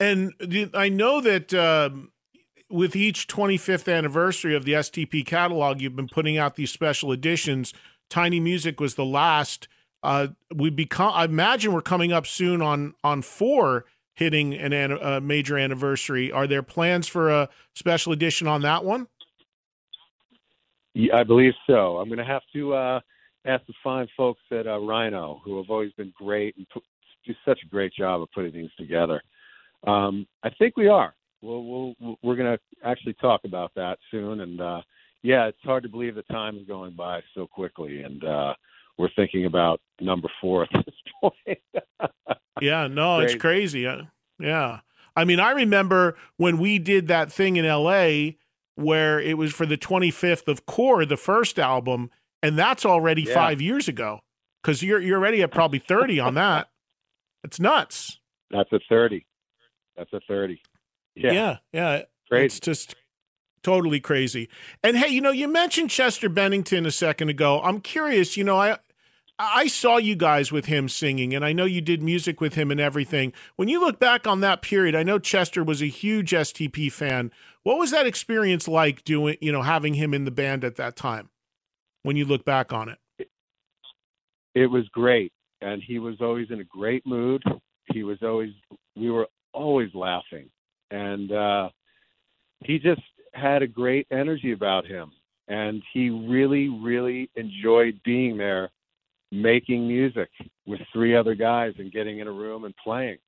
[0.00, 2.10] And the- I know that um,
[2.70, 7.72] with each 25th anniversary of the STP catalog, you've been putting out these special editions.
[8.08, 9.68] Tiny Music was the last.
[10.02, 11.12] Uh, we become.
[11.14, 16.32] I imagine we're coming up soon on on four hitting an, a major anniversary.
[16.32, 19.08] Are there plans for a special edition on that one?
[20.94, 21.98] Yeah, I believe so.
[21.98, 23.00] I'm going to have to uh,
[23.44, 26.82] ask the fine folks at uh, Rhino, who have always been great and put,
[27.26, 29.22] do such a great job of putting things together.
[29.86, 31.14] Um, I think we are.
[31.46, 34.40] We'll, we'll, we're going to actually talk about that soon.
[34.40, 34.80] And uh,
[35.22, 38.02] yeah, it's hard to believe the time is going by so quickly.
[38.02, 38.54] And uh,
[38.98, 41.58] we're thinking about number four at this point.
[42.60, 43.86] Yeah, no, it's crazy.
[43.86, 44.02] Uh,
[44.40, 44.80] Yeah.
[45.14, 48.32] I mean, I remember when we did that thing in LA
[48.74, 52.10] where it was for the 25th of Core, the first album,
[52.42, 53.34] and that's already Yeah.
[53.34, 54.20] 5 years ago
[54.62, 56.70] cuz you're you're already at probably 30 on that.
[57.44, 58.20] It's nuts.
[58.50, 59.24] That's a 30.
[59.96, 60.60] That's a 30.
[61.16, 61.32] Yeah.
[61.32, 62.02] Yeah, yeah.
[62.30, 62.44] Crazy.
[62.44, 62.94] It's just
[63.62, 64.48] totally crazy.
[64.82, 67.60] And hey, you know, you mentioned Chester Bennington a second ago.
[67.62, 68.78] I'm curious, you know, I
[69.38, 72.70] I saw you guys with him singing, and I know you did music with him
[72.70, 73.32] and everything.
[73.56, 77.30] When you look back on that period, I know Chester was a huge STP fan.
[77.62, 80.96] What was that experience like doing, you know, having him in the band at that
[80.96, 81.30] time?
[82.02, 83.28] When you look back on it,
[84.54, 87.42] it was great and he was always in a great mood
[87.92, 88.50] he was always
[88.96, 90.48] we were always laughing
[90.90, 91.68] and uh
[92.64, 93.02] he just
[93.34, 95.12] had a great energy about him.
[95.48, 98.70] And he really really enjoyed being there
[99.32, 100.30] making music
[100.66, 103.18] with three other guys and getting in a room and playing.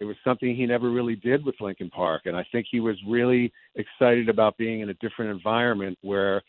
[0.00, 2.22] It was something he never really did with Linkin Park.
[2.26, 6.42] And I think he was really excited about being in a different environment where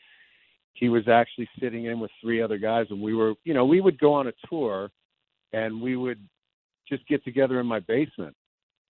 [0.73, 2.87] he was actually sitting in with three other guys.
[2.89, 4.89] And we were you know we would go on a tour
[5.53, 6.19] and we would
[6.87, 8.35] just get together in my basement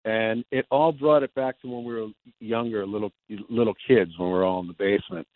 [0.06, 2.08] and it all brought it back to when we were
[2.40, 3.12] younger little
[3.50, 5.28] little kids when we were all in the basement.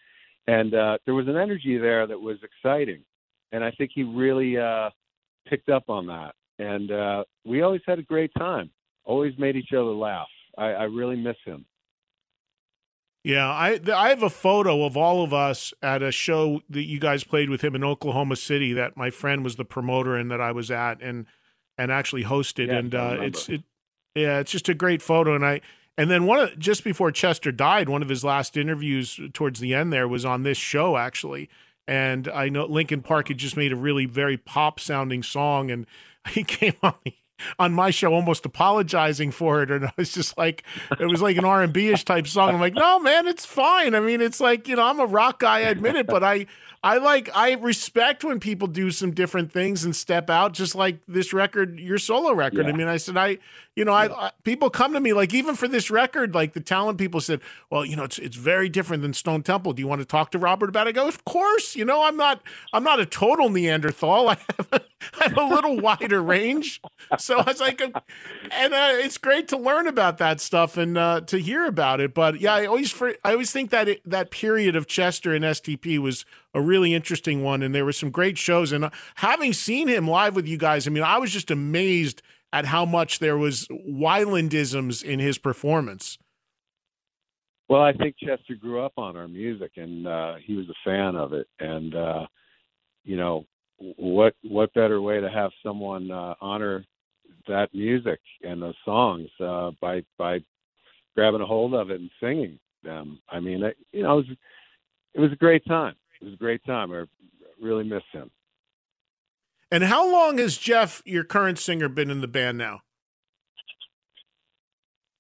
[0.48, 3.04] And uh there was an energy there that was exciting.
[3.52, 4.92] And i think he really uh
[5.48, 6.36] picked up on that.
[6.60, 8.70] And uh we always had a great time.
[9.04, 10.30] Always made each other laugh.
[10.58, 11.66] I i really miss him.
[13.24, 17.00] Yeah, I I have a photo of all of us at a show that you
[17.00, 20.40] guys played with him in Oklahoma City that my friend was the promoter and that
[20.40, 21.26] I was at and
[21.78, 22.72] and actually hosted.
[22.72, 23.64] And uh, it's it
[24.20, 25.62] yeah it's just a great photo and I
[26.00, 29.74] and then one of just before Chester died one of his last interviews towards the
[29.74, 31.50] end there was on this show actually.
[31.90, 35.86] And I know Linkin Park had just made a really very pop sounding song and
[36.30, 37.14] he came on the
[37.58, 40.64] on my show almost apologizing for it and I was just like
[41.00, 42.50] it was like an R&B-ish type song.
[42.56, 43.94] I'm like no man it's fine.
[43.94, 46.46] I mean it's like you know I'm a rock guy I admit it but I
[46.82, 51.00] I like I respect when people do some different things and step out just like
[51.08, 52.68] this record your solo record.
[52.68, 53.40] I mean I said I
[53.76, 56.62] you know I, I people come to me like even for this record like the
[56.62, 59.74] talent people said well you know it's it's very different than Stone Temple.
[59.74, 60.92] Do you want to talk to Robert about it?
[60.92, 64.30] I go of course you know I'm not I'm not a total Neanderthal.
[64.30, 64.82] I have a,
[65.20, 66.82] I have a little wider range.
[67.18, 71.22] So I was like, and uh, it's great to learn about that stuff and uh,
[71.22, 72.14] to hear about it.
[72.14, 76.00] But yeah, I always, I always think that it, that period of Chester and STP
[76.00, 78.72] was a really interesting one, and there were some great shows.
[78.72, 82.22] And uh, having seen him live with you guys, I mean, I was just amazed
[82.52, 86.18] at how much there was Weilandisms in his performance.
[87.68, 91.16] Well, I think Chester grew up on our music, and uh, he was a fan
[91.16, 91.48] of it.
[91.60, 92.26] And uh,
[93.04, 93.46] you know,
[93.78, 96.84] what what better way to have someone uh, honor
[97.48, 100.40] that music and those songs uh, by by
[101.16, 103.20] grabbing a hold of it and singing them.
[103.30, 104.38] I mean, I, you know, it was
[105.14, 105.96] it was a great time.
[106.22, 106.92] It was a great time.
[106.92, 107.06] I
[107.62, 108.30] really miss him.
[109.72, 112.82] And how long has Jeff, your current singer, been in the band now?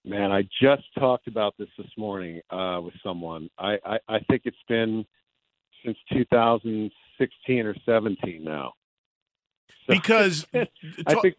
[0.05, 3.49] Man, I just talked about this this morning uh, with someone.
[3.59, 5.05] I, I, I think it's been
[5.85, 8.73] since 2016 or 17 now.
[9.67, 11.35] So, because I think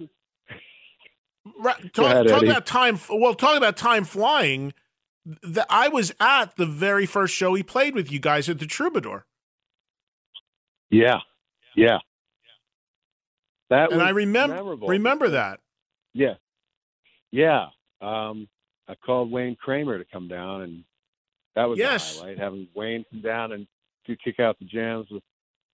[1.58, 3.00] right, talk, ahead, talk about time.
[3.10, 4.72] Well, talk about time flying.
[5.24, 8.66] The, I was at the very first show he played with you guys at the
[8.66, 9.26] Troubadour.
[10.90, 11.18] Yeah,
[11.76, 11.98] yeah.
[13.68, 14.88] That and I remember memorable.
[14.88, 15.60] remember that.
[16.12, 16.34] Yeah,
[17.30, 17.66] yeah.
[18.00, 18.48] Um,
[18.88, 20.84] I called Wayne Kramer to come down, and
[21.54, 22.16] that was yes.
[22.16, 22.38] a highlight.
[22.38, 23.66] Having Wayne come down and
[24.06, 25.22] do kick out the jams with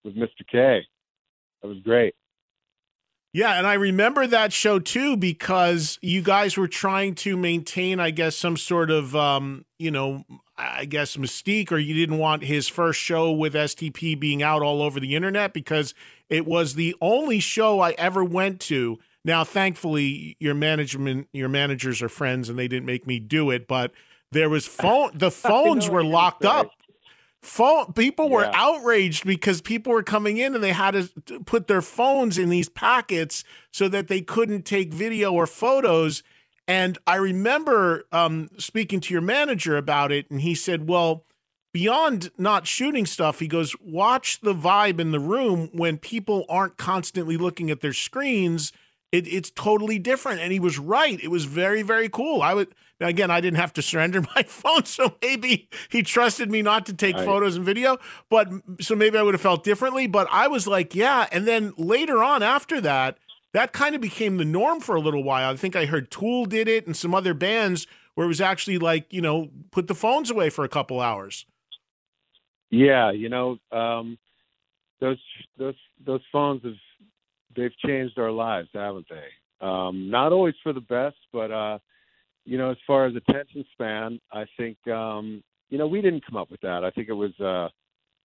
[0.04, 0.46] with Mr.
[0.50, 0.86] K.
[1.62, 2.14] That was great.
[3.32, 8.10] Yeah, and I remember that show too because you guys were trying to maintain, I
[8.10, 10.24] guess, some sort of, um, you know,
[10.58, 14.80] I guess mystique, or you didn't want his first show with STP being out all
[14.80, 15.92] over the internet because
[16.30, 22.00] it was the only show I ever went to now, thankfully, your management, your managers
[22.00, 23.66] are friends, and they didn't make me do it.
[23.66, 23.90] But
[24.30, 25.10] there was phone.
[25.14, 26.70] The phones were locked up.
[27.42, 28.52] Phone people were yeah.
[28.54, 30.92] outraged because people were coming in and they had
[31.26, 33.42] to put their phones in these packets
[33.72, 36.22] so that they couldn't take video or photos.
[36.68, 41.24] And I remember um, speaking to your manager about it, and he said, "Well."
[41.72, 46.78] beyond not shooting stuff, he goes, watch the vibe in the room when people aren't
[46.78, 48.72] constantly looking at their screens
[49.12, 50.40] it, it's totally different.
[50.40, 51.18] And he was right.
[51.22, 52.42] It was very, very cool.
[52.42, 52.68] I would
[53.00, 56.86] now again, I didn't have to surrender my phone, so maybe he trusted me not
[56.86, 57.24] to take right.
[57.24, 57.98] photos and video.
[58.30, 58.50] But
[58.80, 60.06] so maybe I would have felt differently.
[60.06, 61.26] But I was like, yeah.
[61.32, 63.18] And then later on, after that,
[63.56, 65.50] that kind of became the norm for a little while.
[65.50, 68.76] I think I heard Tool did it and some other bands where it was actually
[68.76, 71.46] like, you know, put the phones away for a couple hours.
[72.68, 74.18] Yeah, you know, um,
[75.00, 75.16] those
[75.56, 76.74] those those phones have
[77.56, 79.66] they've changed our lives, haven't they?
[79.66, 81.78] Um, not always for the best, but uh,
[82.44, 86.36] you know, as far as attention span, I think um, you know we didn't come
[86.36, 86.84] up with that.
[86.84, 87.68] I think it was uh,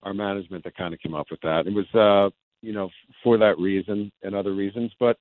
[0.04, 1.68] our management that kind of came up with that.
[1.68, 2.90] It was uh, you know
[3.24, 5.18] for that reason and other reasons, but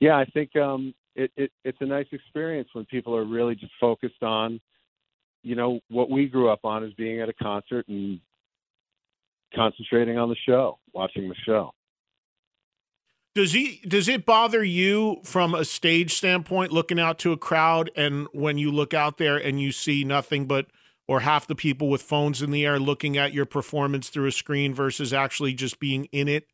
[0.00, 3.72] yeah, I think um, it, it it's a nice experience when people are really just
[3.80, 4.60] focused on
[5.42, 8.20] you know what we grew up on is being at a concert and
[9.54, 11.72] concentrating on the show, watching the show.
[13.34, 17.90] Does he does it bother you from a stage standpoint looking out to a crowd
[17.94, 20.66] and when you look out there and you see nothing but
[21.06, 24.32] or half the people with phones in the air looking at your performance through a
[24.32, 26.46] screen versus actually just being in it?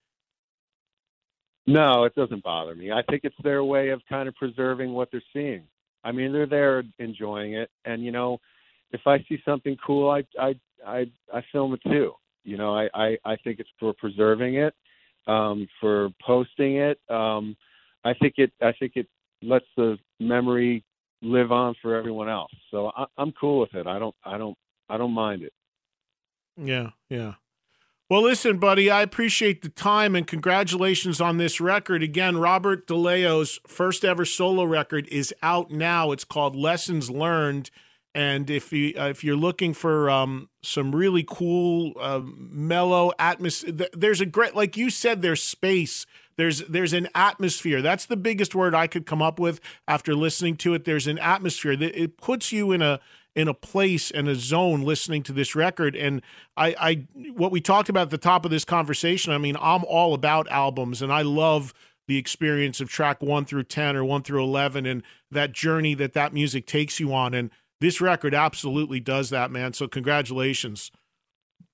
[1.66, 2.92] No, it doesn't bother me.
[2.92, 5.64] I think it's their way of kind of preserving what they're seeing.
[6.04, 8.38] I mean, they're there enjoying it and you know,
[8.92, 10.54] if I see something cool, I I
[10.86, 12.12] I I film it too.
[12.44, 14.74] You know, I I I think it's for preserving it
[15.26, 16.98] um, for posting it.
[17.08, 17.56] Um,
[18.04, 19.08] I think it I think it
[19.42, 20.84] lets the memory
[21.22, 22.52] live on for everyone else.
[22.70, 23.86] So I, I'm cool with it.
[23.86, 24.56] I don't I don't
[24.88, 25.52] I don't mind it.
[26.56, 27.34] Yeah, yeah.
[28.08, 32.04] Well, listen, buddy, I appreciate the time and congratulations on this record.
[32.04, 36.12] Again, Robert DeLeo's first ever solo record is out now.
[36.12, 37.68] It's called Lessons Learned.
[38.14, 43.72] And if you uh, if you're looking for um, some really cool, uh, mellow atmosphere,
[43.72, 46.06] th- there's a great, like you said, there's space.
[46.36, 47.82] There's there's an atmosphere.
[47.82, 50.84] That's the biggest word I could come up with after listening to it.
[50.84, 53.00] There's an atmosphere that it puts you in a
[53.36, 55.94] in a place and a zone listening to this record.
[55.94, 56.22] And
[56.56, 59.32] I, I what we talked about at the top of this conversation.
[59.32, 61.74] I mean, I'm all about albums, and I love
[62.08, 66.14] the experience of track one through ten or one through eleven, and that journey that
[66.14, 67.34] that music takes you on.
[67.34, 69.74] And this record absolutely does that, man.
[69.74, 70.90] So congratulations.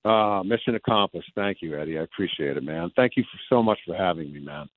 [0.03, 1.31] Uh, mission accomplished.
[1.33, 1.97] Thank you, Eddie.
[1.97, 2.91] I appreciate it, man.
[2.93, 4.67] Thank you for, so much for having me, man.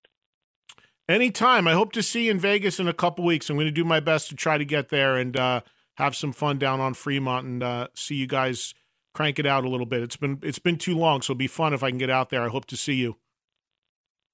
[1.09, 1.67] Anytime.
[1.67, 3.51] I hope to see you in Vegas in a couple weeks.
[3.51, 5.63] I'm going to do my best to try to get there and uh,
[5.97, 8.75] have some fun down on Fremont and uh, see you guys
[9.15, 10.03] crank it out a little bit.
[10.03, 12.31] It's been it's been too long, so it'll be fun if I can get out
[12.31, 12.43] there.
[12.43, 13.17] I hope to see you.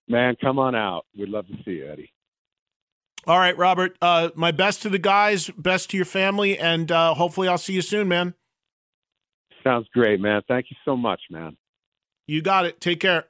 [0.08, 1.06] Man, come on out.
[1.16, 2.12] We'd love to see you, Eddie.
[3.26, 3.96] All right, Robert.
[4.02, 7.74] Uh, my best to the guys, best to your family, and uh, hopefully I'll see
[7.74, 8.34] you soon, man.
[9.62, 10.42] Sounds great, man.
[10.48, 11.56] Thank you so much, man.
[12.26, 12.80] You got it.
[12.80, 13.26] Take care.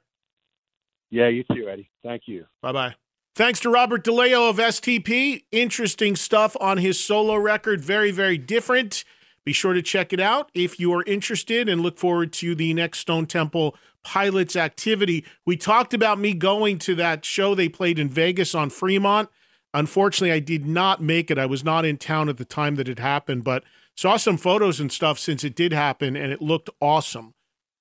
[1.11, 1.91] Yeah, you too, Eddie.
[2.03, 2.45] Thank you.
[2.61, 2.95] Bye bye.
[3.35, 5.45] Thanks to Robert DeLeo of STP.
[5.51, 7.81] Interesting stuff on his solo record.
[7.81, 9.03] Very, very different.
[9.43, 12.75] Be sure to check it out if you are interested and look forward to the
[12.75, 15.25] next Stone Temple Pilots activity.
[15.47, 19.29] We talked about me going to that show they played in Vegas on Fremont.
[19.73, 21.39] Unfortunately, I did not make it.
[21.39, 23.63] I was not in town at the time that it happened, but
[23.95, 27.33] saw some photos and stuff since it did happen, and it looked awesome.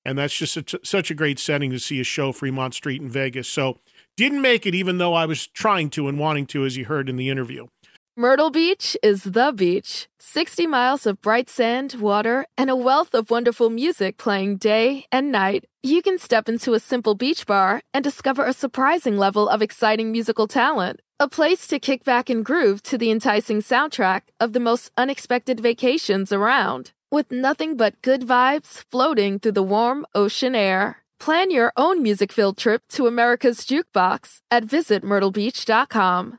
[0.02, 3.10] And that's just such, such a great setting to see a show, Fremont Street in
[3.10, 3.48] Vegas.
[3.48, 3.78] So
[4.16, 7.08] didn't make it, even though I was trying to and wanting to, as you heard
[7.08, 7.66] in the interview.
[8.14, 10.06] Myrtle Beach is the beach.
[10.20, 15.32] 60 miles of bright sand, water, and a wealth of wonderful music playing day and
[15.32, 15.64] night.
[15.82, 20.12] You can step into a simple beach bar and discover a surprising level of exciting
[20.12, 21.00] musical talent.
[21.18, 25.60] A place to kick back and groove to the enticing soundtrack of the most unexpected
[25.60, 26.92] vacations around.
[27.10, 31.01] With nothing but good vibes floating through the warm ocean air.
[31.24, 36.38] Plan your own music filled trip to America's Jukebox at visitmyrtlebeach.com.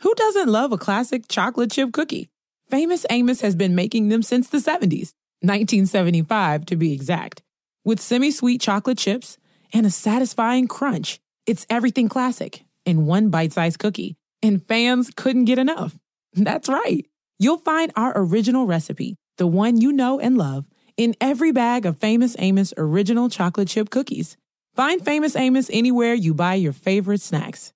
[0.00, 2.30] Who doesn't love a classic chocolate chip cookie?
[2.68, 7.44] Famous Amos has been making them since the 70s, 1975 to be exact.
[7.84, 9.38] With semi sweet chocolate chips
[9.72, 15.44] and a satisfying crunch, it's everything classic in one bite sized cookie, and fans couldn't
[15.44, 15.96] get enough.
[16.32, 17.06] That's right.
[17.38, 20.66] You'll find our original recipe, the one you know and love,
[20.98, 24.36] in every bag of Famous Amos original chocolate chip cookies.
[24.74, 27.72] Find Famous Amos anywhere you buy your favorite snacks.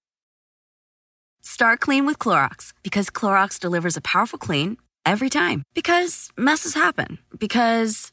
[1.41, 5.63] Start clean with Clorox because Clorox delivers a powerful clean every time.
[5.73, 7.19] Because messes happen.
[7.39, 8.13] Because.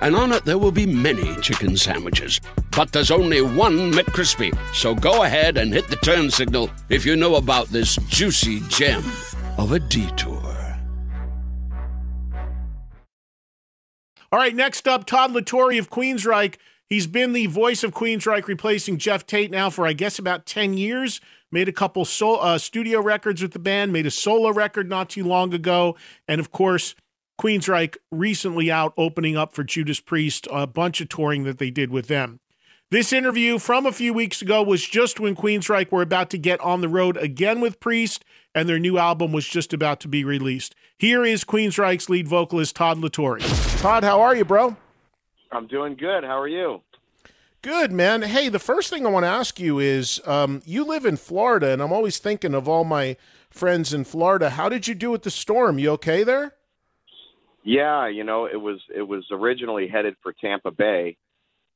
[0.00, 2.40] and on it there will be many chicken sandwiches.
[2.76, 4.56] But there's only one McCrispy.
[4.74, 9.04] So go ahead and hit the turn signal if you know about this juicy gem
[9.58, 10.56] of a detour.
[14.32, 16.56] All right, next up, Todd La Torre of Queensrÿche.
[16.88, 20.76] He's been the voice of Queensrÿche, replacing Geoff Tate now for, I guess, about 10
[20.76, 21.20] years.
[21.50, 25.08] Made a couple sol- uh, studio records with the band, made a solo record not
[25.10, 25.96] too long ago.
[26.28, 26.94] And of course,
[27.38, 31.90] Queensrÿche recently out opening up for Judas Priest, a bunch of touring that they did
[31.90, 32.40] with them.
[32.90, 36.60] This interview from a few weeks ago was just when Queensrÿche were about to get
[36.60, 38.24] on the road again with Priest,
[38.54, 40.74] and their new album was just about to be released.
[40.96, 43.38] Here is Queensrÿche's lead vocalist, Todd La Torre.
[43.38, 44.76] Todd, how are you, bro?
[45.52, 46.24] I'm doing good.
[46.24, 46.82] How are you?
[47.60, 48.22] Good, man.
[48.22, 51.70] Hey, the first thing I want to ask you is um, you live in Florida,
[51.70, 53.16] and I'm always thinking of all my
[53.50, 54.50] friends in Florida.
[54.50, 55.78] How did you do with the storm?
[55.78, 56.54] You okay there?
[57.66, 61.16] Yeah, you know, it was it was originally headed for Tampa Bay,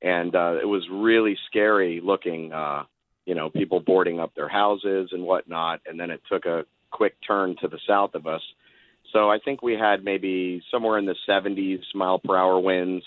[0.00, 2.52] and uh, it was really scary looking.
[2.52, 2.84] Uh,
[3.26, 7.16] you know, people boarding up their houses and whatnot, and then it took a quick
[7.26, 8.40] turn to the south of us.
[9.12, 13.04] So I think we had maybe somewhere in the 70s mile per hour winds.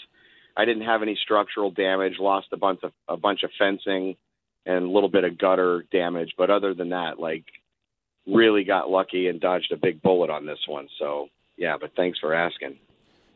[0.56, 2.20] I didn't have any structural damage.
[2.20, 4.18] Lost a bunch of a bunch of fencing
[4.66, 7.46] and a little bit of gutter damage, but other than that, like
[8.28, 10.90] really got lucky and dodged a big bullet on this one.
[11.00, 12.78] So yeah, but thanks for asking.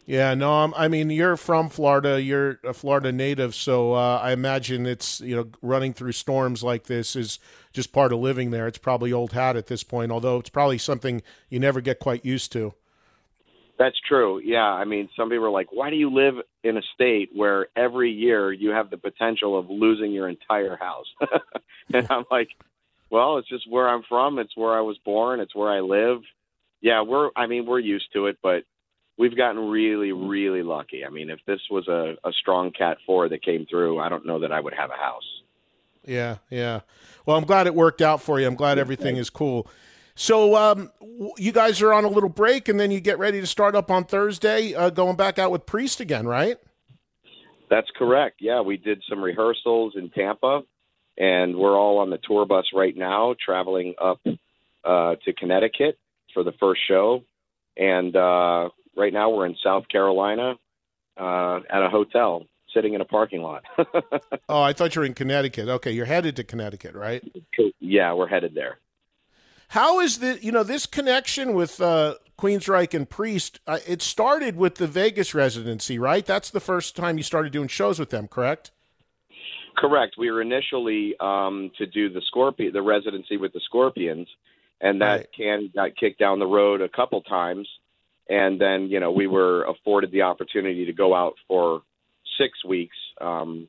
[0.07, 4.32] Yeah, no, I'm, I mean you're from Florida, you're a Florida native, so uh, I
[4.32, 7.39] imagine it's you know running through storms like this is
[7.74, 8.68] just part of living there.
[8.68, 12.24] It's probably old hat at this point, although it's probably something you never get quite
[12.24, 12.74] used to.
[13.78, 14.39] That's true.
[14.43, 17.68] Yeah, I mean, some people are like, "Why do you live in a state where
[17.76, 21.07] every year you have the potential of losing your entire house?"
[21.93, 22.47] and I'm like,
[23.09, 24.39] "Well, it's just where I'm from.
[24.39, 25.41] It's where I was born.
[25.41, 26.22] It's where I live.
[26.82, 27.32] Yeah, we're.
[27.36, 28.64] I mean, we're used to it, but
[29.18, 31.04] we've gotten really, really lucky.
[31.06, 34.26] I mean, if this was a, a strong Cat Four that came through, I don't
[34.26, 35.24] know that I would have a house.
[36.06, 36.82] Yeah, yeah.
[37.26, 38.48] Well, I'm glad it worked out for you.
[38.48, 39.68] I'm glad everything is cool.
[40.16, 40.92] So, um,
[41.38, 43.92] you guys are on a little break, and then you get ready to start up
[43.92, 46.58] on Thursday, uh, going back out with Priest again, right?
[47.70, 48.38] That's correct.
[48.40, 50.62] Yeah, we did some rehearsals in Tampa,
[51.18, 54.22] and we're all on the tour bus right now, traveling up
[54.84, 56.00] uh, to Connecticut
[56.34, 57.24] for the first show.
[57.76, 60.56] And uh, right now, we're in South Carolina
[61.18, 63.64] uh, at a hotel, sitting in a parking lot.
[64.50, 65.68] oh, I thought you were in Connecticut.
[65.68, 67.24] Okay, you're headed to Connecticut, right?
[67.80, 68.78] Yeah, we're headed there.
[69.70, 73.60] How is the you know this connection with uh, Queensrÿche and Priest?
[73.68, 76.26] Uh, it started with the Vegas residency, right?
[76.26, 78.72] That's the first time you started doing shows with them, correct?
[79.76, 80.16] Correct.
[80.18, 84.28] We were initially um, to do the Scorpion, the residency with the Scorpions,
[84.82, 85.28] and that Right.
[85.36, 87.68] can got kicked down the road a couple times.
[88.30, 91.82] And then you know we were afforded the opportunity to go out for
[92.38, 93.68] six weeks um,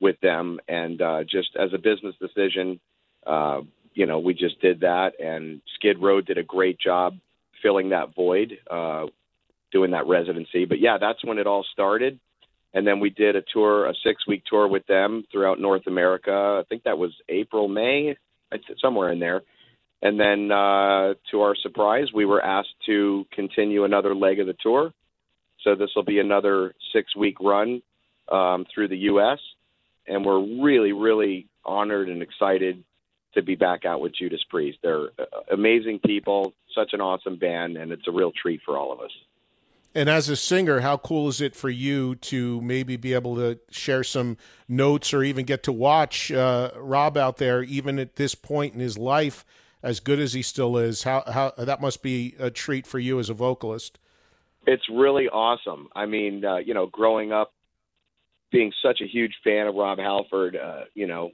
[0.00, 2.80] with them, and uh, just as a business decision,
[3.26, 3.60] uh,
[3.94, 5.20] you know we just did that.
[5.20, 7.16] And Skid Row did a great job
[7.62, 8.58] filling that void.
[8.68, 9.06] Uh,
[9.74, 10.64] doing that residency.
[10.64, 12.18] But yeah, that's when it all started.
[12.72, 16.30] And then we did a tour, a six week tour with them throughout North America.
[16.32, 18.16] I think that was April, May,
[18.80, 19.42] somewhere in there.
[20.04, 24.54] And then, uh, to our surprise, we were asked to continue another leg of the
[24.62, 24.92] tour.
[25.62, 27.80] So this will be another six week run
[28.30, 29.38] um, through the U.S.
[30.06, 32.84] And we're really, really honored and excited
[33.32, 34.78] to be back out with Judas Priest.
[34.82, 38.92] They're uh, amazing people, such an awesome band, and it's a real treat for all
[38.92, 39.10] of us.
[39.94, 43.58] And as a singer, how cool is it for you to maybe be able to
[43.70, 44.36] share some
[44.68, 48.80] notes or even get to watch uh, Rob out there, even at this point in
[48.80, 49.46] his life,
[49.84, 51.04] as good as he still is?
[51.04, 53.98] How how that must be a treat for you as a vocalist.
[54.66, 55.88] It's really awesome.
[55.94, 57.52] I mean, uh, you know, growing up,
[58.50, 61.32] being such a huge fan of Rob Halford, uh, you know,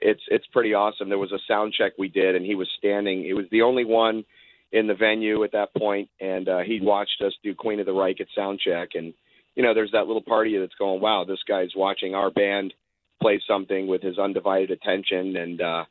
[0.00, 1.08] it's it's pretty awesome.
[1.08, 3.24] There was a sound check we did, and he was standing.
[3.24, 4.24] It was the only one
[4.72, 7.92] in the venue at that point, and uh, he watched us do Queen of the
[7.92, 9.14] Reich at sound check, and
[9.54, 12.72] you know, there's that little party that's going, wow, this guy's watching our band
[13.20, 15.84] play something with his undivided attention, and uh,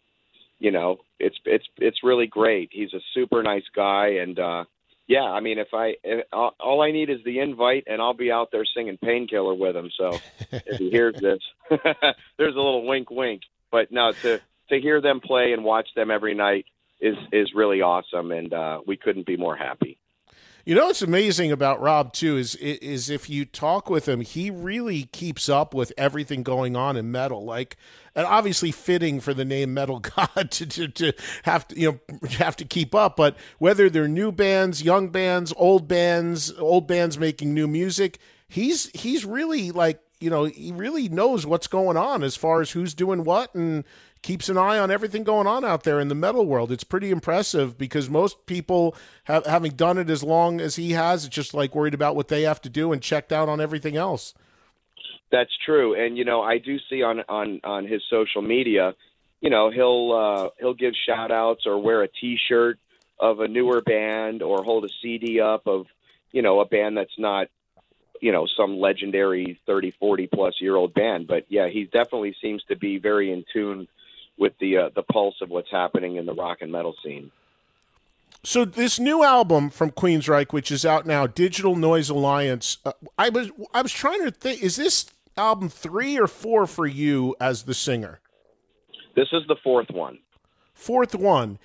[0.62, 2.70] you know, it's it's it's really great.
[2.72, 4.66] He's a super nice guy, and uh,
[5.08, 8.32] yeah, I mean, if I if, all I need is the invite, and I'll be
[8.32, 9.90] out there singing Painkiller with him.
[9.98, 10.20] So
[10.52, 11.40] if he hears this,
[12.38, 13.42] there's a little wink, wink.
[13.72, 14.40] But no, to
[14.70, 16.68] to hear them play and watch them every night
[17.00, 19.98] is is really awesome, and uh, we couldn't be more happy.
[20.64, 24.52] You know what's amazing about Rob too is is if you talk with him, he
[24.52, 27.44] really keeps up with everything going on in metal.
[27.44, 27.78] Like,
[28.16, 32.18] and obviously fitting for the name Metal God to, to, to have to you know
[32.30, 33.16] have to keep up.
[33.16, 38.92] But whether they're new bands, young bands, old bands, old bands making new music, he's
[38.92, 42.94] he's really like you know he really knows what's going on as far as who's
[42.94, 43.84] doing what and
[44.22, 46.72] keeps an eye on everything going on out there in the metal world.
[46.72, 48.96] It's pretty impressive because most people
[49.26, 52.28] have having done it as long as he has, it's just like worried about what
[52.28, 54.34] they have to do and checked out on everything else.
[55.32, 58.96] That's true, and you know I do see on on on his social media,
[59.40, 62.78] you know he'll uh, he'll give shout outs or wear a T-shirt
[63.18, 65.88] of a newer band or hold a CD up of
[66.32, 67.48] you know a band that's not
[68.20, 72.64] you know some legendary 30 40 plus year old band but yeah he definitely seems
[72.66, 73.88] to be very in tune
[74.42, 77.32] with the uh, the pulse of what's happening in the rock and metal scene.
[78.44, 82.80] So this new album from Queensrÿche, which is out now, Digital Noise Alliance.
[82.84, 85.06] Uh, I was I was trying to think, is this
[85.38, 88.20] album three or four for you as the singer?
[89.16, 90.18] This is the fourth one.
[90.74, 91.60] Fourth one.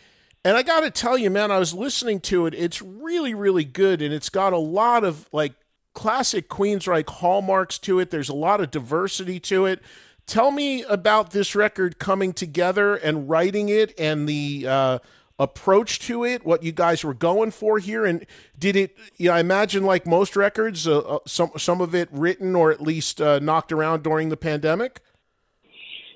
[0.45, 2.55] And I got to tell you, man, I was listening to it.
[2.55, 5.55] It's really, really good, and it's got a lot of like
[5.95, 8.11] classic Queensrÿche hallmarks to it.
[8.11, 9.81] There's a lot of diversity to it.
[10.27, 14.99] Tell me about this record coming together and writing it and the uh,
[15.39, 18.27] approach to it, what you guys were going for here, and
[18.59, 18.97] did it?
[19.17, 22.81] Yeah, I imagine like most records, uh, uh, some some of it written or at
[22.81, 25.01] least uh, knocked around during the pandemic.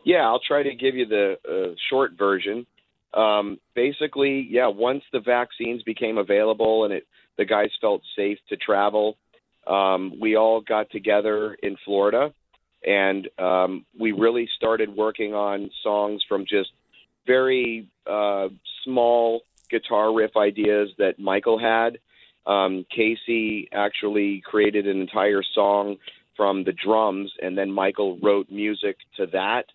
[0.04, 2.66] Yeah, I'll try to give you the uh, short version.
[3.14, 7.06] Um, basically, yeah, once the vaccines became available and it
[7.38, 9.16] the guys felt safe to travel,
[9.68, 12.34] um, we all got together in Florida
[12.86, 16.70] and um, we really started working on songs from just
[17.26, 18.48] very uh,
[18.84, 21.98] small guitar riff ideas that Michael had.
[22.46, 25.96] Um, Casey actually created an entire song
[26.36, 29.66] from the drums, and then Michael wrote music to that.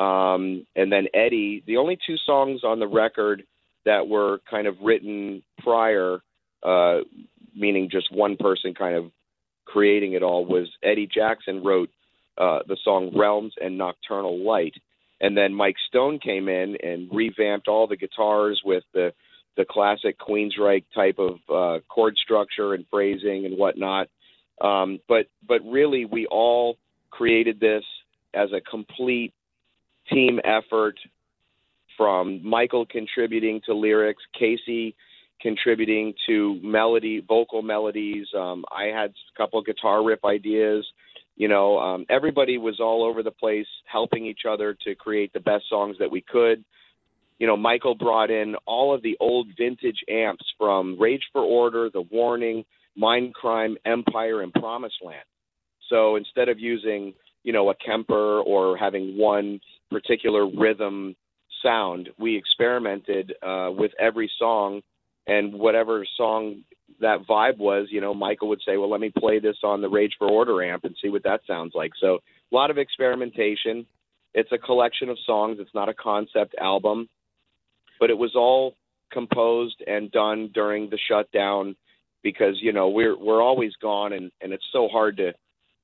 [0.00, 3.44] Um, and then Eddie, the only two songs on the record
[3.84, 6.20] that were kind of written prior,
[6.62, 7.00] uh,
[7.54, 9.10] meaning just one person kind of
[9.64, 11.90] creating it all, was Eddie Jackson wrote
[12.38, 14.74] uh, the song Realms and Nocturnal Light.
[15.20, 19.12] And then Mike Stone came in and revamped all the guitars with the
[19.56, 24.08] the classic Queensrÿche type of uh, chord structure and phrasing and whatnot.
[24.60, 26.76] Um, but but really, we all
[27.10, 27.84] created this
[28.34, 29.32] as a complete
[30.10, 30.98] team effort.
[31.96, 34.96] From Michael contributing to lyrics, Casey
[35.40, 38.26] contributing to melody, vocal melodies.
[38.36, 40.84] Um, I had a couple of guitar riff ideas.
[41.36, 45.40] You know, um, everybody was all over the place helping each other to create the
[45.40, 46.64] best songs that we could.
[47.38, 51.90] You know, Michael brought in all of the old vintage amps from Rage for Order,
[51.90, 52.64] The Warning,
[52.96, 55.24] Mindcrime, Empire, and Promised Land.
[55.90, 59.60] So instead of using, you know, a Kemper or having one
[59.90, 61.16] particular rhythm
[61.62, 64.82] sound, we experimented uh, with every song
[65.26, 66.62] and whatever song
[67.00, 69.88] that vibe was, you know, Michael would say, "Well, let me play this on the
[69.88, 72.20] Rage for Order amp and see what that sounds like." So,
[72.52, 73.86] a lot of experimentation.
[74.32, 75.58] It's a collection of songs.
[75.60, 77.08] It's not a concept album,
[78.00, 78.74] but it was all
[79.12, 81.76] composed and done during the shutdown
[82.22, 85.32] because you know we're we're always gone and and it's so hard to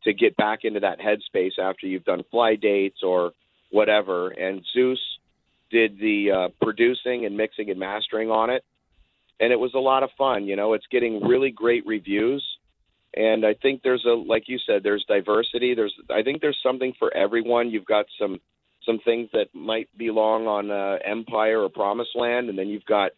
[0.05, 3.33] to get back into that headspace after you've done fly dates or
[3.71, 4.31] whatever.
[4.31, 4.99] And Zeus
[5.71, 8.65] did the uh, producing and mixing and mastering on it,
[9.41, 10.47] and it was a lot of fun.
[10.47, 12.45] You know, it's getting really great reviews,
[13.15, 15.75] and I think there's a like you said, there's diversity.
[15.75, 17.71] There's I think there's something for everyone.
[17.71, 18.39] You've got some
[18.87, 23.13] some things that might belong on uh, Empire or Promised Land, and then you've got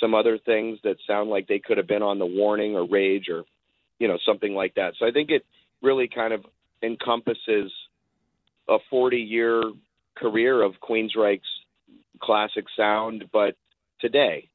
[0.00, 3.28] some other things that sound like they could have been on the Warning or Rage
[3.28, 3.44] or
[3.98, 4.94] you know something like that.
[4.98, 5.44] So I think it
[5.82, 6.44] really kind of
[6.82, 7.70] encompasses
[8.68, 9.62] a 40 year
[10.16, 11.42] career of Queensrÿche's
[12.20, 13.54] classic sound, but
[14.00, 14.48] today.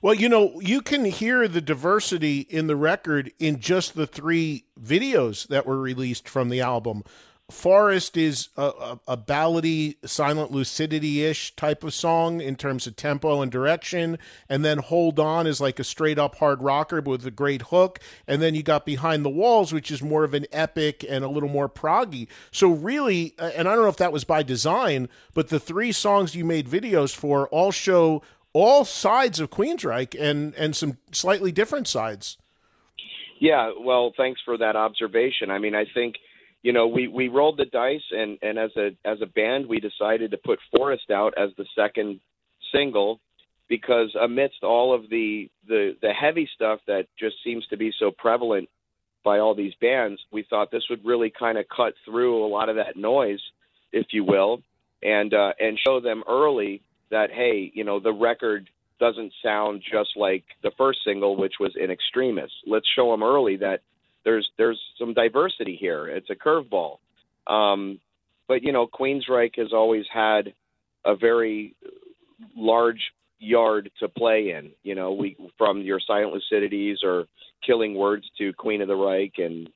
[0.00, 4.64] Well, you know, you can hear the diversity in the record in just the three
[4.80, 7.04] videos that were released from the album.
[7.50, 12.96] Forest is a, a, a ballady, silent lucidity ish type of song in terms of
[12.96, 14.18] tempo and direction.
[14.48, 17.98] And then Hold On is like a straight up hard rocker with a great hook.
[18.26, 21.28] And then you got Behind the Walls, which is more of an epic and a
[21.28, 22.26] little more proggy.
[22.50, 25.92] So, really, uh, and I don't know if that was by design, but the three
[25.92, 28.22] songs you made videos for all show
[28.52, 32.36] all sides of Queensrÿche and, and some slightly different sides.
[33.40, 35.50] Yeah, well, thanks for that observation.
[35.50, 36.16] I mean, I think
[36.62, 39.80] you know, we we rolled the dice, and and as a as a band, we
[39.80, 42.20] decided to put Forest out as the second
[42.72, 43.20] single
[43.68, 48.12] because amidst all of the the the heavy stuff that just seems to be so
[48.12, 48.68] prevalent
[49.24, 52.68] by all these bands, we thought this would really kind of cut through a lot
[52.68, 53.40] of that noise,
[53.92, 54.62] if you will,
[55.02, 56.80] and uh, and show them early
[57.12, 61.72] that hey, you know, the record doesn't sound just like the first single, which was
[61.76, 62.50] in extremis.
[62.66, 63.80] Let's show them early that
[64.24, 66.08] there's there's some diversity here.
[66.08, 66.98] It's a curveball.
[67.46, 68.00] Um,
[68.48, 70.52] but you know, Queensrÿche has always had
[71.04, 71.74] a very
[72.56, 73.00] large
[73.38, 74.70] yard to play in.
[74.82, 77.26] You know, we from your silent lucidities or
[77.66, 79.68] killing words to Queen of the Reich and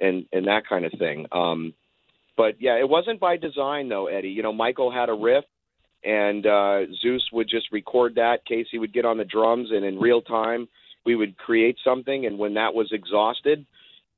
[0.00, 1.26] and and that kind of thing.
[1.32, 1.74] Um,
[2.36, 4.30] but yeah, it wasn't by design though, Eddie.
[4.30, 5.44] You know, Michael had a riff
[6.04, 8.44] and uh, Zeus would just record that.
[8.46, 10.68] Casey would get on the drums, and in real time,
[11.04, 12.26] we would create something.
[12.26, 13.66] And when that was exhausted,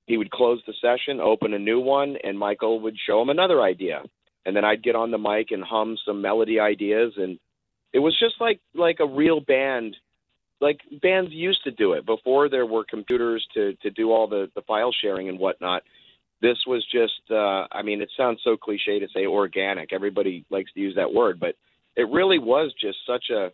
[0.07, 3.63] he would close the session, open a new one, and Michael would show him another
[3.63, 4.03] idea.
[4.45, 7.39] And then I'd get on the mic and hum some melody ideas and
[7.93, 9.97] it was just like like a real band
[10.61, 14.51] like bands used to do it before there were computers to to do all the
[14.55, 15.83] the file sharing and whatnot
[16.41, 20.73] this was just uh i mean it sounds so cliche to say organic everybody likes
[20.73, 21.55] to use that word but
[21.97, 23.51] it really was just such a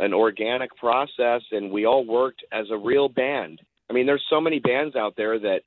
[0.00, 4.40] an organic process and we all worked as a real band I mean, there's so
[4.40, 5.60] many bands out there that,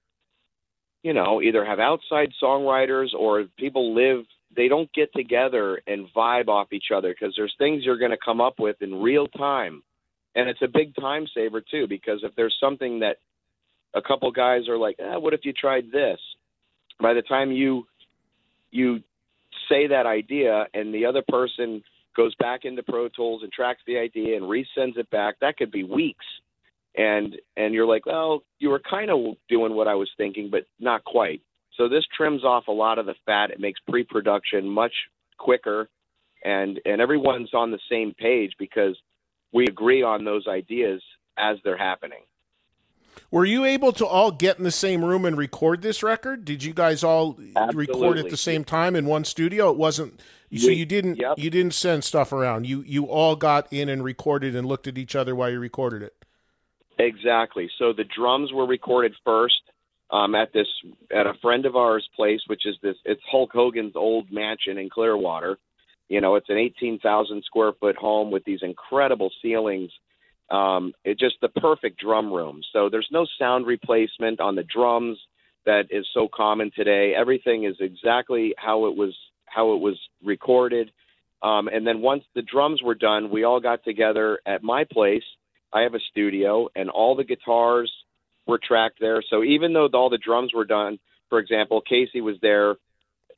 [1.04, 4.26] you know, either have outside songwriters or people live,
[4.56, 8.18] they don't get together and vibe off each other because there's things you're going to
[8.24, 9.82] come up with in real time.
[10.36, 13.18] And it's a big time saver, too, because if there's something that
[13.94, 16.20] a couple guys are like, eh, what if you tried this?
[17.02, 17.88] By the time you
[18.70, 19.02] you
[19.68, 21.84] say that idea and the other person
[22.16, 25.72] goes back into Pro Tools and tracks the idea and resends it back, that could
[25.72, 26.26] be weeks
[26.96, 30.66] and and you're like, well, you were kind of doing what I was thinking, but
[30.80, 31.42] not quite.
[31.78, 33.52] So this trims off a lot of the fat.
[33.52, 34.94] It makes pre-production much
[35.38, 35.90] quicker,
[36.44, 38.98] and and everyone's on the same page because
[39.54, 41.02] we agree on those ideas
[41.38, 42.24] as they're happening.
[43.30, 46.46] Were you able to all get in the same room and record this record?
[46.46, 47.76] Did you guys all Absolutely.
[47.76, 49.70] record at the same time in one studio?
[49.70, 50.20] It wasn't
[50.58, 51.38] so you didn't yep.
[51.38, 52.68] you didn't send stuff around.
[52.68, 56.04] You you all got in and recorded and looked at each other while you recorded
[56.04, 56.14] it.
[57.00, 57.70] Exactly.
[57.80, 59.62] So the drums were recorded first
[60.12, 60.68] um, at this
[61.16, 62.98] at a friend of ours' place, which is this.
[63.06, 65.58] It's Hulk Hogan's old mansion in Clearwater.
[66.10, 69.92] You know, it's an 18,000 square foot home with these incredible ceilings.
[70.52, 72.62] Um, it just the perfect drum room.
[72.74, 75.18] So there's no sound replacement on the drums
[75.66, 77.14] that is so common today.
[77.16, 80.92] Everything is exactly how it was how it was recorded.
[81.42, 85.24] Um, and then once the drums were done, we all got together at my place
[85.74, 87.92] I have a studio, and all the guitars
[88.46, 89.24] were tracked there.
[89.30, 91.00] So even though all the drums were done,
[91.30, 92.76] for example, Casey was there,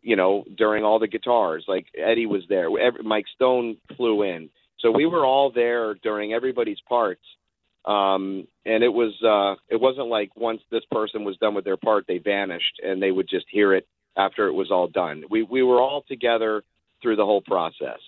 [0.01, 1.65] you know, during all the guitars.
[1.67, 2.67] Like Eddie was there.
[2.79, 4.49] Every, Mike Stone flew in.
[4.83, 7.23] So we were all there during everybody's parts.
[7.85, 11.77] Um, and it was uh, it wasn't like once this person was done with their
[11.77, 15.23] part, they vanished and they would just hear it after it was all done.
[15.29, 16.63] We we were all together
[17.01, 17.99] through the whole process.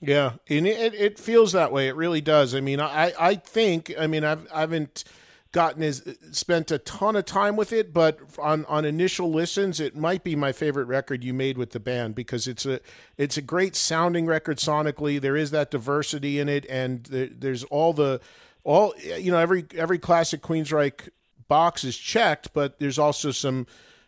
[0.00, 1.86] Yeah, and it, it feels that way.
[1.88, 2.56] It really does.
[2.56, 5.04] I mean, I, I think, I mean, I've, I haven't
[5.52, 9.94] gotten as spent a ton of time with it, but on, on initial listens, it
[9.94, 12.80] might be my favorite record you made with the band because it's a
[13.18, 15.20] it's a great sounding record sonically.
[15.20, 18.20] There is that diversity in it, and there's all the
[18.64, 21.10] all you know every every classic Queensrÿche
[21.48, 23.66] box is checked, but there's also some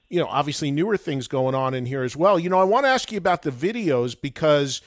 [0.09, 2.39] you know obviously newer things going on in here as well.
[2.39, 4.81] You know, I want to ask you about the videos because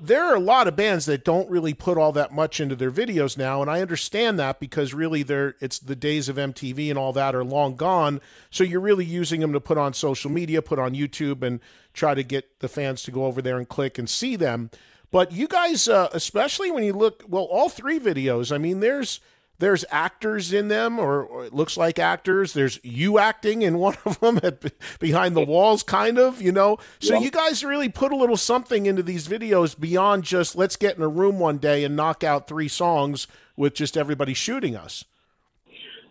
[0.00, 2.90] there are a lot of bands that don't really put all that much into their
[2.90, 6.98] videos now and I understand that because really they're it's the days of MTV and
[6.98, 8.20] all that are long gone
[8.50, 11.60] so you're really using them to put on social media put on YouTube and
[11.92, 14.70] try to get the fans to go over there and click and see them.
[15.10, 19.20] But you guys uh, especially when you look well all three videos I mean there's
[19.58, 22.52] there's actors in them, or, or, it looks like actors.
[22.52, 26.78] There's you acting in one of them at behind the walls, kind of, you know.
[27.00, 27.20] So yeah.
[27.20, 31.02] you guys really put a little something into these videos beyond just let's get in
[31.02, 35.04] a room one day and knock out three songs with just everybody shooting us.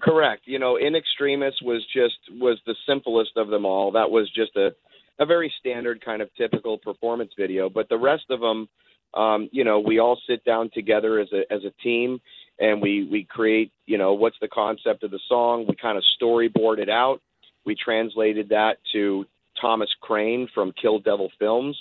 [0.01, 0.43] Correct.
[0.45, 3.91] You know, In Extremis was just was the simplest of them all.
[3.91, 4.75] That was just a
[5.19, 7.69] a very standard kind of typical performance video.
[7.69, 8.69] But the rest of them,
[9.15, 12.19] um, you know, we all sit down together as a as a team
[12.59, 15.65] and we we create you know what's the concept of the song.
[15.67, 17.21] We kind of storyboard it out.
[17.65, 19.25] We translated that to
[19.59, 21.75] thomas crane from kill devil films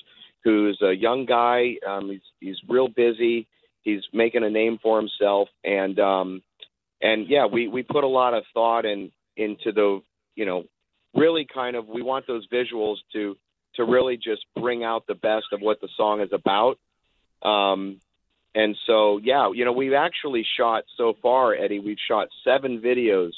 [0.46, 1.74] who's a young guy.
[1.86, 3.46] Um he's he's real busy.
[3.82, 5.48] He's making a name for himself.
[5.64, 6.42] And um
[7.02, 10.00] and yeah we we put a lot of thought in into the
[10.36, 10.64] you know
[11.14, 13.36] really kind of we want those visuals to
[13.74, 16.78] to really just bring out the best of what the song is about.
[17.42, 18.00] Um
[18.56, 23.32] and so, yeah, you know, we've actually shot so far, Eddie, we've shot seven videos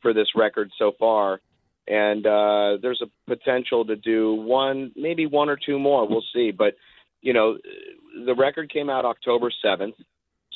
[0.00, 1.40] for this record so far.
[1.88, 6.08] And uh, there's a potential to do one, maybe one or two more.
[6.08, 6.52] We'll see.
[6.52, 6.74] But,
[7.20, 7.58] you know,
[8.24, 9.94] the record came out October 7th.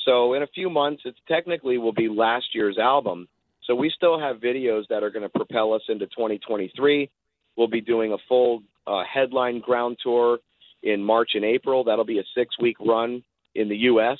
[0.05, 3.27] So in a few months, it technically will be last year's album.
[3.65, 7.09] So we still have videos that are going to propel us into 2023.
[7.57, 10.37] We'll be doing a full uh, headline ground tour
[10.83, 11.83] in March and April.
[11.83, 13.21] That'll be a six week run
[13.55, 14.17] in the U.S.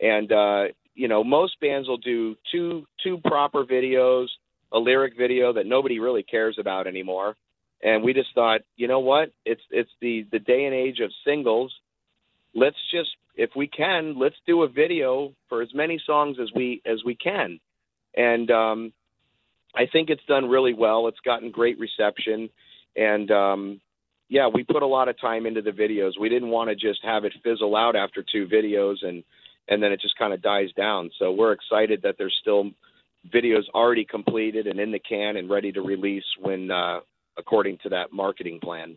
[0.00, 0.64] And uh,
[0.94, 4.26] you know, most bands will do two two proper videos,
[4.72, 7.36] a lyric video that nobody really cares about anymore.
[7.82, 9.30] And we just thought, you know what?
[9.44, 11.72] It's it's the the day and age of singles.
[12.54, 16.80] Let's just, if we can, let's do a video for as many songs as we
[16.86, 17.60] as we can.
[18.16, 18.92] And um,
[19.74, 21.06] I think it's done really well.
[21.08, 22.48] It's gotten great reception,
[22.96, 23.80] and um,
[24.28, 26.12] yeah, we put a lot of time into the videos.
[26.20, 29.22] We didn't want to just have it fizzle out after two videos and
[29.68, 31.10] and then it just kind of dies down.
[31.18, 32.70] So we're excited that there's still
[33.34, 37.00] videos already completed and in the can and ready to release when uh,
[37.36, 38.96] according to that marketing plan.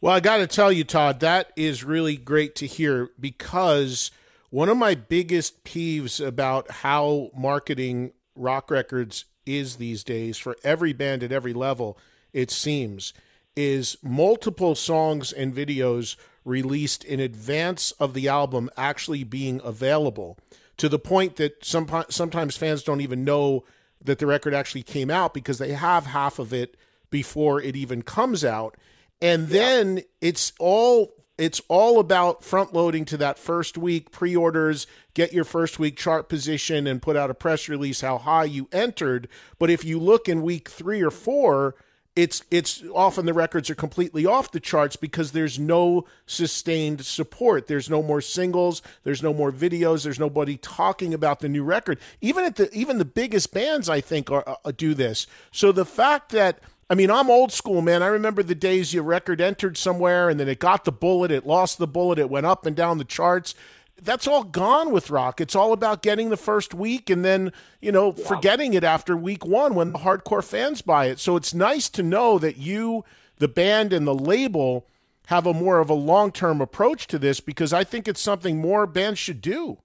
[0.00, 4.10] Well, I got to tell you, Todd, that is really great to hear because
[4.50, 10.92] one of my biggest peeves about how marketing rock records is these days for every
[10.92, 11.98] band at every level,
[12.32, 13.14] it seems,
[13.56, 20.38] is multiple songs and videos released in advance of the album actually being available
[20.76, 23.64] to the point that some, sometimes fans don't even know
[24.02, 26.76] that the record actually came out because they have half of it
[27.10, 28.76] before it even comes out
[29.22, 30.02] and then yeah.
[30.20, 35.78] it's all it's all about front loading to that first week pre-orders get your first
[35.78, 39.28] week chart position and put out a press release how high you entered
[39.58, 41.74] but if you look in week 3 or 4
[42.16, 47.66] it's it's often the records are completely off the charts because there's no sustained support.
[47.66, 51.98] There's no more singles, there's no more videos, there's nobody talking about the new record.
[52.20, 55.26] Even at the even the biggest bands I think are uh, do this.
[55.50, 58.02] So the fact that I mean, I'm old school, man.
[58.02, 61.46] I remember the days your record entered somewhere and then it got the bullet, it
[61.46, 63.54] lost the bullet, it went up and down the charts
[64.02, 65.40] that's all gone with rock.
[65.40, 68.26] It's all about getting the first week and then, you know, yeah.
[68.26, 71.18] forgetting it after week one when the hardcore fans buy it.
[71.18, 73.04] So it's nice to know that you,
[73.38, 74.86] the band, and the label
[75.26, 78.58] have a more of a long term approach to this because I think it's something
[78.58, 79.78] more bands should do.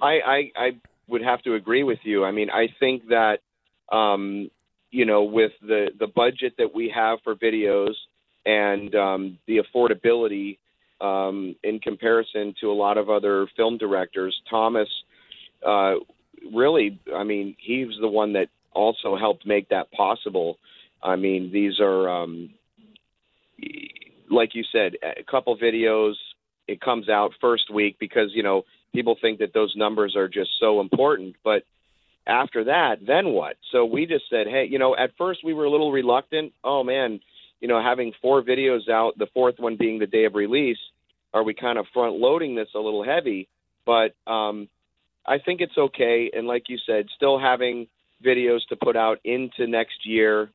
[0.00, 0.76] I, I, I
[1.06, 2.24] would have to agree with you.
[2.24, 3.40] I mean, I think that,
[3.90, 4.50] um,
[4.90, 7.94] you know, with the, the budget that we have for videos
[8.44, 10.58] and um, the affordability
[11.02, 14.40] um, in comparison to a lot of other film directors.
[14.48, 14.88] Thomas,
[15.66, 15.94] uh,
[16.54, 20.58] really, I mean, he's the one that also helped make that possible.
[21.02, 22.50] I mean, these are, um,
[24.30, 26.14] like you said, a couple videos.
[26.68, 28.62] It comes out first week because you know
[28.94, 31.64] people think that those numbers are just so important, but
[32.26, 33.56] after that, then what?
[33.72, 36.52] So we just said, hey, you know, at first we were a little reluctant.
[36.62, 37.20] Oh man,
[37.62, 40.80] you know, having four videos out, the fourth one being the day of release,
[41.32, 43.48] are we kind of front loading this a little heavy?
[43.86, 44.68] But um,
[45.24, 46.30] I think it's okay.
[46.34, 47.86] And like you said, still having
[48.22, 50.50] videos to put out into next year,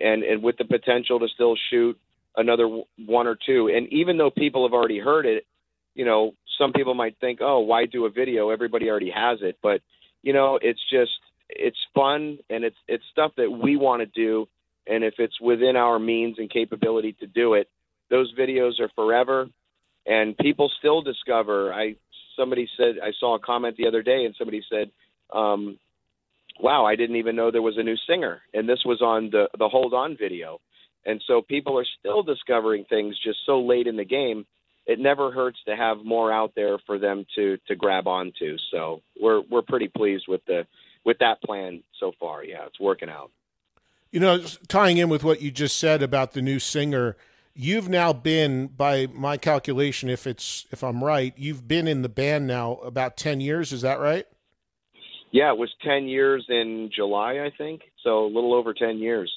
[0.00, 1.96] and and with the potential to still shoot
[2.36, 2.66] another
[3.06, 3.68] one or two.
[3.68, 5.46] And even though people have already heard it,
[5.94, 8.50] you know, some people might think, oh, why do a video?
[8.50, 9.58] Everybody already has it.
[9.62, 9.80] But
[10.22, 11.12] you know, it's just
[11.48, 14.48] it's fun and it's it's stuff that we want to do.
[14.88, 17.68] And if it's within our means and capability to do it,
[18.10, 19.48] those videos are forever.
[20.06, 21.72] And people still discover.
[21.72, 21.96] I
[22.36, 24.90] somebody said I saw a comment the other day, and somebody said,
[25.32, 25.78] um,
[26.60, 29.48] "Wow, I didn't even know there was a new singer." And this was on the
[29.58, 30.60] the Hold On video.
[31.04, 34.46] And so people are still discovering things just so late in the game
[34.88, 38.56] it never hurts to have more out there for them to to grab onto.
[38.72, 40.66] So we're we're pretty pleased with the
[41.04, 42.42] with that plan so far.
[42.42, 43.30] Yeah, it's working out.
[44.10, 47.16] You know, tying in with what you just said about the new singer,
[47.54, 52.08] you've now been by my calculation if it's if I'm right, you've been in the
[52.08, 54.26] band now about 10 years, is that right?
[55.30, 57.82] Yeah, it was 10 years in July, I think.
[58.02, 59.30] So a little over 10 years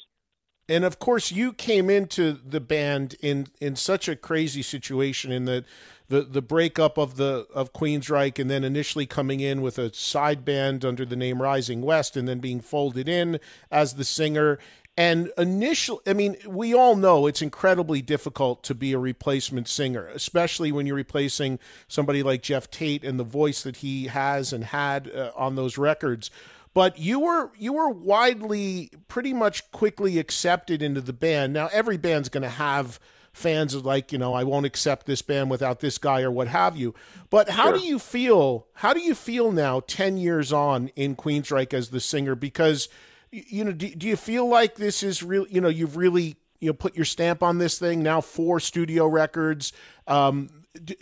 [0.72, 5.46] and of course you came into the band in in such a crazy situation in
[5.46, 5.66] the
[6.12, 10.44] the the breakup of the of Queensrÿche and then initially coming in with a side
[10.44, 13.40] band under the name Rising West and then being folded in
[13.72, 14.60] as the singer
[14.98, 20.08] and initial I mean we all know it's incredibly difficult to be a replacement singer
[20.10, 24.66] especially when you're replacing somebody like Geoff Tate and the voice that he has and
[24.66, 26.30] had uh, on those records
[26.74, 31.54] but you were you were widely pretty much quickly accepted into the band.
[31.54, 33.00] Now every band's going to have
[33.34, 36.48] fans are like you know I won't accept this band without this guy or what
[36.48, 36.94] have you.
[37.30, 37.80] But how sure.
[37.80, 38.68] do you feel?
[38.76, 42.36] How do you feel now, ten years on in Queensrÿche as the singer?
[42.36, 42.90] Because
[43.32, 45.48] you know, do, do you feel like this is real?
[45.50, 48.22] You know, you've really you know put your stamp on this thing now.
[48.22, 49.74] Four studio records.
[50.08, 50.50] Um,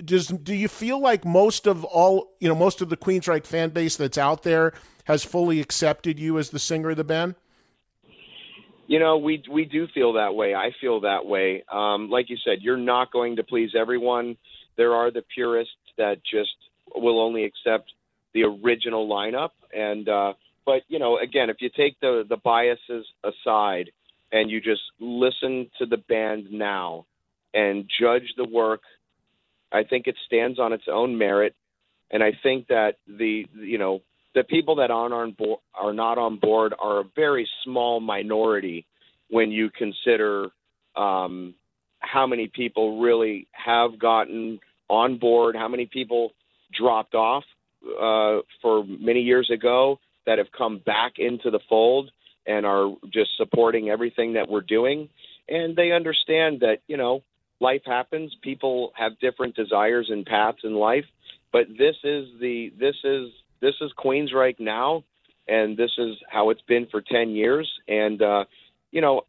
[0.03, 3.69] does do you feel like most of all you know most of the Queensrÿche fan
[3.69, 4.73] base that's out there
[5.05, 7.35] has fully accepted you as the singer of the band?
[8.89, 10.55] You know, we we do feel that way.
[10.55, 11.63] I feel that way.
[11.71, 14.35] Um, like you said, you're not going to please everyone.
[14.77, 16.55] There are the purists that just
[16.95, 17.93] will only accept
[18.33, 20.33] the original lineup, and uh,
[20.65, 23.91] but you know, again, if you take the the biases aside
[24.31, 27.05] and you just listen to the band now
[27.53, 28.81] and judge the work,
[29.71, 31.53] I think it stands on its own merit,
[32.09, 34.01] and I think that the you know
[34.39, 38.85] the people that aren't on board are not on board are a very small minority
[39.29, 40.47] when you consider
[40.95, 41.53] um,
[41.99, 46.31] how many people really have gotten on board, how many people
[46.71, 47.43] dropped off
[47.83, 52.09] uh, for many years ago that have come back into the fold
[52.47, 55.09] and are just supporting everything that we're doing.
[55.49, 57.23] And they understand that, you know,
[57.59, 58.33] life happens.
[58.41, 61.05] People have different desires and paths in life,
[61.51, 63.31] but this is the this is
[63.61, 65.03] this is Queensrÿche now,
[65.47, 67.69] and this is how it's been for ten years.
[67.87, 68.45] And uh,
[68.91, 69.23] you know,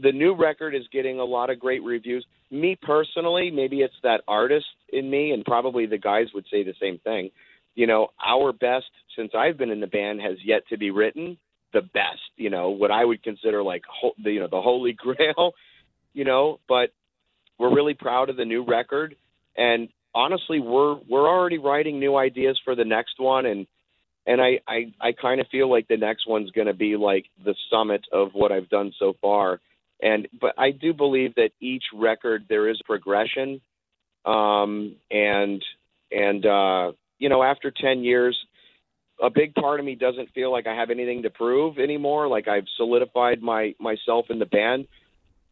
[0.00, 2.24] the new record is getting a lot of great reviews.
[2.50, 6.74] Me personally, maybe it's that artist in me, and probably the guys would say the
[6.80, 7.30] same thing.
[7.74, 8.86] You know, our best
[9.16, 11.38] since I've been in the band has yet to be written.
[11.72, 13.82] The best, you know, what I would consider like
[14.22, 15.52] the you know the holy grail,
[16.14, 16.60] you know.
[16.68, 16.90] But
[17.58, 19.16] we're really proud of the new record,
[19.56, 23.66] and honestly, we're we're already writing new ideas for the next one, and
[24.26, 27.26] and I I, I kind of feel like the next one's going to be like
[27.44, 29.60] the summit of what I've done so far.
[30.02, 33.60] And but I do believe that each record there is progression,
[34.24, 35.62] um, and
[36.10, 38.36] and uh, you know after ten years,
[39.22, 42.26] a big part of me doesn't feel like I have anything to prove anymore.
[42.26, 44.86] Like I've solidified my myself in the band,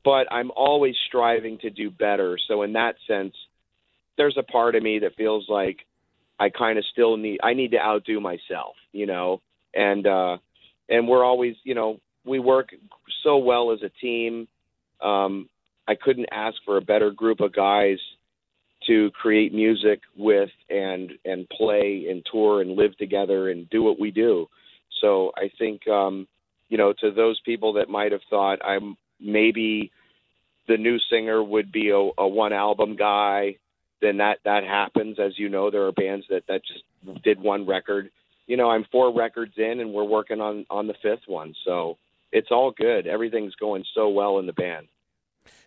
[0.04, 2.38] but I'm always striving to do better.
[2.48, 3.34] So in that sense,
[4.16, 5.78] there's a part of me that feels like
[6.38, 9.40] I kind of still need I need to outdo myself, you know,
[9.74, 10.38] and uh,
[10.88, 12.70] and we're always, you know, we work
[13.22, 14.48] so well as a team.
[15.00, 15.48] Um,
[15.86, 17.98] I couldn't ask for a better group of guys
[18.86, 23.98] to create music with and and play and tour and live together and do what
[23.98, 24.46] we do.
[25.00, 26.26] So I think um,
[26.68, 29.92] you know to those people that might have thought I'm maybe
[30.66, 33.56] the new singer would be a, a one album guy
[34.04, 35.18] then that that happens.
[35.18, 38.10] As you know, there are bands that that just did one record.
[38.46, 41.54] You know, I'm four records in, and we're working on on the fifth one.
[41.64, 41.96] So
[42.30, 43.06] it's all good.
[43.06, 44.88] Everything's going so well in the band.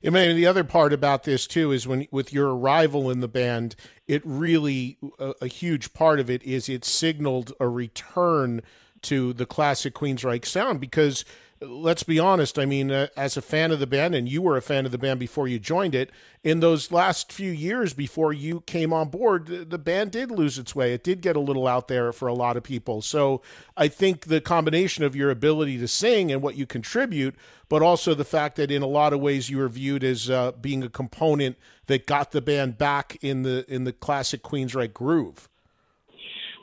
[0.06, 3.28] I mean, the other part about this too is when with your arrival in the
[3.28, 3.76] band,
[4.08, 8.62] it really a, a huge part of it is it signaled a return
[9.04, 11.26] to the classic Queensrÿche sound because
[11.62, 12.60] let's be honest.
[12.60, 14.92] I mean, uh, as a fan of the band, and you were a fan of
[14.92, 16.12] the band before you joined it,
[16.44, 20.58] in those last few years before you came on board, the, the band did lose
[20.58, 20.94] its way.
[20.94, 23.02] It did get a little out there for a lot of people.
[23.02, 23.42] So
[23.76, 27.36] I think the combination of your ability to sing and what you contribute,
[27.70, 30.52] but also the fact that in a lot of ways you were viewed as uh,
[30.54, 35.50] being a component that got the band back in the in the classic Queensrÿche groove.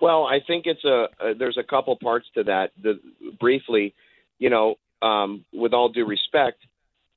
[0.00, 2.72] Well, I think it's a, a there's a couple parts to that.
[2.82, 3.00] The,
[3.40, 3.94] briefly,
[4.38, 6.58] you know, um, with all due respect,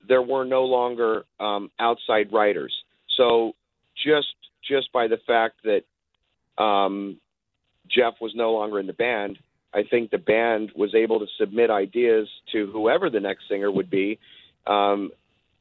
[0.08, 2.74] there were no longer um, outside writers.
[3.18, 3.54] So
[3.96, 4.36] just
[4.68, 7.18] just by the fact that um,
[7.90, 9.38] Jeff was no longer in the band,
[9.74, 13.90] I think the band was able to submit ideas to whoever the next singer would
[13.90, 14.20] be,
[14.66, 15.12] um,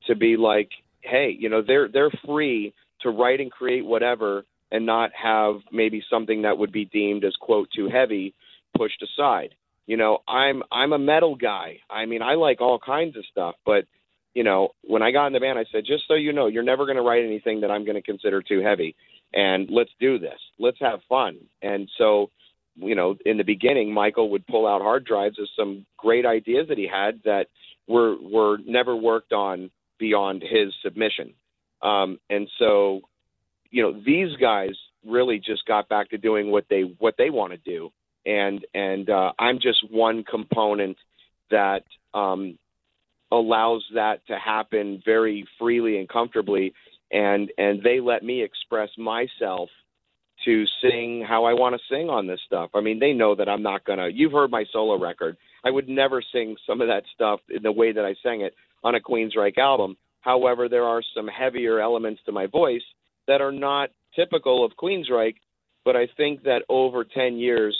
[0.09, 0.70] to be like,
[1.03, 6.03] hey, you know, they're they're free to write and create whatever, and not have maybe
[6.11, 8.35] something that would be deemed as quote too heavy
[8.77, 9.55] pushed aside.
[9.87, 11.78] You know, I'm I'm a metal guy.
[11.89, 13.84] I mean, I like all kinds of stuff, but
[14.34, 16.62] you know, when I got in the band, I said, just so you know, you're
[16.62, 18.95] never going to write anything that I'm going to consider too heavy,
[19.32, 20.39] and let's do this.
[20.59, 21.39] Let's have fun.
[21.62, 22.30] And so,
[22.74, 26.66] you know, in the beginning, Michael would pull out hard drives of some great ideas
[26.68, 27.47] that he had that
[27.89, 31.32] were were never worked on beyond his submission.
[31.80, 33.01] Um, and so,
[33.70, 34.74] you know, these guys
[35.07, 37.91] really just got back to doing what they what they want to do,
[38.27, 40.97] and and uh, I'm just one component
[41.51, 42.59] that um,
[43.31, 46.74] allows that to happen very freely and comfortably,
[47.11, 49.70] and and they let me express myself
[50.45, 52.70] to sing how I want to sing on this stuff.
[52.74, 54.09] I mean, they know that I'm not gonna.
[54.12, 55.37] You've heard my solo record.
[55.64, 58.55] I would never sing some of that stuff in the way that I sang it
[58.85, 59.97] on a Queensrÿche album.
[60.20, 62.83] However, there are some heavier elements to my voice
[63.29, 65.37] that are not typical of Queensrÿche,
[65.85, 67.77] but I think that over 10 years,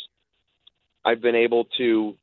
[1.07, 2.17] I've been able to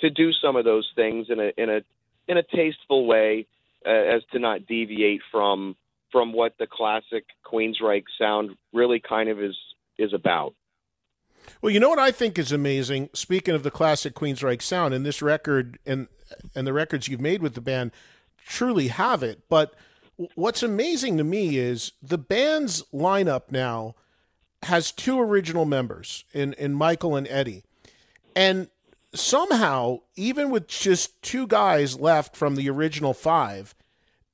[0.00, 1.82] to do some of those things in a in a
[2.26, 3.46] in a tasteful way,
[3.84, 5.76] uh, as to not deviate from
[6.10, 9.56] from what the classic Queensrÿche sound really kind of is
[9.98, 10.54] is about.
[11.60, 13.10] Well, you know what I think is amazing.
[13.12, 16.08] Speaking of the classic Queensrÿche sound, and this record and
[16.54, 17.92] and the records you've made with the band
[18.46, 19.42] truly have it.
[19.48, 19.74] But
[20.34, 23.96] what's amazing to me is the band's lineup now
[24.62, 27.64] has two original members in in Michael and Eddie,
[28.34, 28.68] and
[29.14, 33.74] somehow, even with just two guys left from the original five,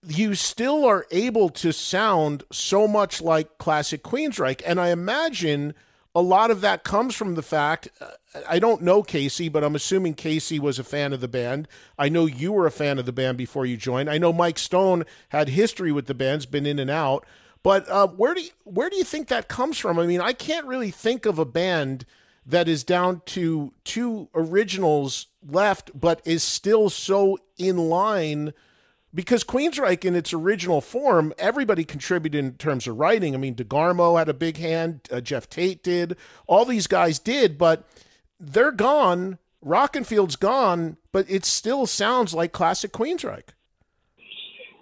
[0.07, 4.63] you still are able to sound so much like classic Queensrÿche.
[4.65, 5.75] And I imagine
[6.15, 8.09] a lot of that comes from the fact uh,
[8.49, 11.69] I don't know Casey, but I'm assuming Casey was a fan of the band.
[11.99, 14.11] I know you were a fan of the band before you joined.
[14.11, 17.25] I know Mike Stone had history with the band's been in and out.
[17.63, 19.99] But uh, where do you, where do you think that comes from?
[19.99, 22.05] I mean, I can't really think of a band
[22.47, 28.53] that is down to two originals left, but is still so in line
[29.17, 33.35] because Queensrÿche in its original form, everybody contributed in terms of writing.
[33.35, 36.17] I mean, DeGarmo had a big hand, uh, Geoff Tate did,
[36.47, 37.89] all these guys did, but
[38.39, 39.39] they're gone.
[39.65, 43.49] Rockenfield's gone, but it still sounds like classic Queensrÿche.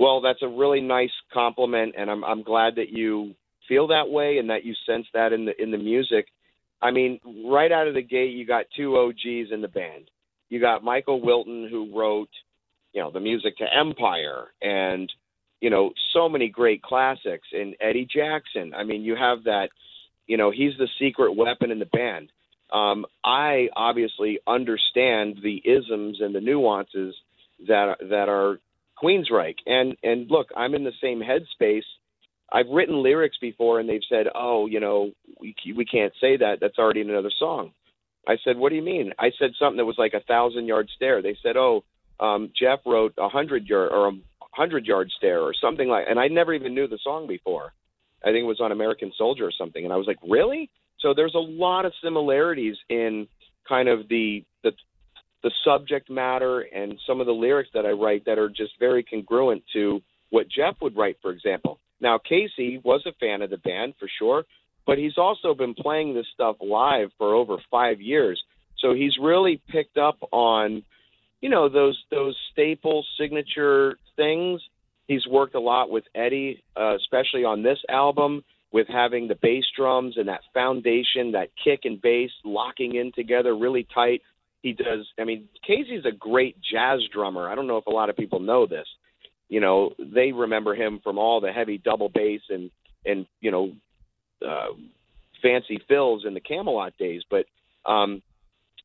[0.00, 3.34] Well, that's a really nice compliment, and I'm I'm glad that you
[3.68, 6.26] feel that way and that you sense that in the in the music.
[6.82, 10.10] I mean, right out of the gate, you got two OGs in the band.
[10.48, 12.28] You got Michael Wilton, who wrote,
[12.92, 15.10] you know, the music to Empire, and
[15.60, 17.48] you know, so many great classics.
[17.52, 18.74] And Eddie Jackson.
[18.74, 19.70] I mean, you have that.
[20.26, 22.30] You know, he's the secret weapon in the band.
[22.72, 27.14] Um, I obviously understand the isms and the nuances
[27.66, 28.58] that that are
[29.02, 31.84] Queensrÿche, and and look, I'm in the same headspace
[32.52, 36.60] I've written lyrics before, and they've said, "Oh, you know, we we can't say that.
[36.60, 37.72] That's already in another song."
[38.26, 40.88] I said, "What do you mean?" I said something that was like a thousand yard
[40.94, 41.22] stare.
[41.22, 41.84] They said, "Oh,
[42.20, 44.12] um, Geoff wrote a hundred yard or a
[44.52, 47.72] hundred yard stare or something like," and I never even knew the song before.
[48.22, 50.70] I think it was on American Soldier or something, and I was like, "Really?"
[51.00, 53.28] So there's a lot of similarities in
[53.68, 54.72] kind of the the
[55.42, 59.02] the subject matter and some of the lyrics that I write that are just very
[59.02, 61.78] congruent to what Geoff would write, for example.
[62.00, 64.44] Now, Casey was a fan of the band for sure,
[64.86, 68.42] but he's also been playing this stuff live for over five years.
[68.78, 70.82] So he's really picked up on,
[71.40, 74.60] you know, those those staple signature things.
[75.08, 79.64] He's worked a lot with Eddie, uh, especially on this album, with having the bass
[79.76, 84.22] drums and that foundation, that kick and bass locking in together really tight.
[84.62, 85.06] He does.
[85.18, 87.48] I mean, Casey's a great jazz drummer.
[87.48, 88.86] I don't know if a lot of people know this
[89.48, 92.70] you know, they remember him from all the heavy double bass and
[93.06, 93.72] and you know,
[94.46, 94.72] uh,
[95.42, 97.22] fancy fills in the Kamelot days.
[97.30, 97.46] But
[97.84, 98.22] um,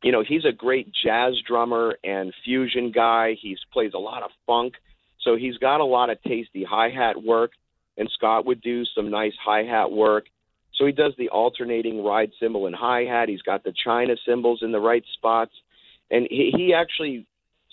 [0.03, 3.35] you know, he's a great jazz drummer and fusion guy.
[3.39, 4.75] He plays a lot of funk,
[5.21, 7.51] so he's got a lot of tasty hi hat work.
[7.97, 10.25] And Scott would do some nice hi hat work.
[10.75, 13.27] So he does the alternating ride cymbal and hi hat.
[13.27, 15.51] He's got the China cymbals in the right spots,
[16.09, 17.27] and he, he actually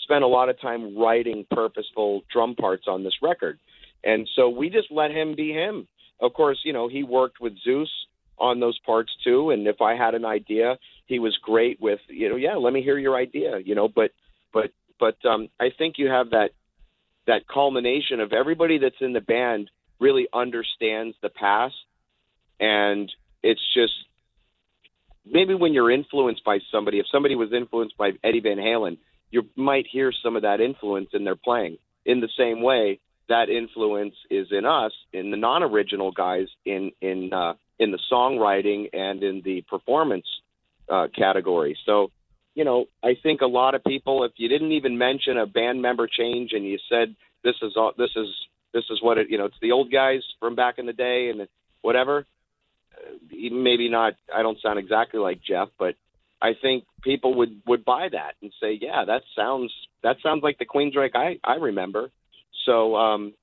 [0.06, 3.58] spent a lot of time writing purposeful drum parts on this record.
[4.04, 5.88] And so we just let him be him.
[6.20, 7.88] Of course, you know, he worked with Zeuss
[8.38, 9.50] on those parts too.
[9.50, 12.82] And if I had an idea, he was great with, you know, yeah, let me
[12.82, 14.12] hear your idea, you know, but,
[14.52, 16.50] but, but, um, I think you have that,
[17.26, 21.74] that culmination of everybody that's in the band really understands the past.
[22.60, 23.10] And
[23.42, 23.94] it's just,
[25.24, 28.98] maybe when you're influenced by somebody, if somebody was influenced by Eddie Van Halen,
[29.30, 31.78] you might hear some of that influence in their playing.
[32.04, 37.32] In the same way, that influence is in us, in the non-original guys, in in
[37.32, 40.26] uh, in the songwriting and in the performance
[40.88, 41.76] uh, category.
[41.84, 42.10] So,
[42.54, 45.82] you know, I think a lot of people, if you didn't even mention a band
[45.82, 48.28] member change and you said this is all, this is
[48.72, 51.30] this is what it, you know, it's the old guys from back in the day
[51.30, 51.48] and
[51.82, 52.24] whatever.
[52.94, 53.10] uh,
[53.50, 54.14] Maybe not.
[54.34, 55.96] I don't sound exactly like Geoff, but
[56.46, 59.72] I think people would would buy that and say, yeah, that sounds
[60.02, 62.10] that sounds like the Queensrÿche I I remember.
[62.64, 63.34] So, um,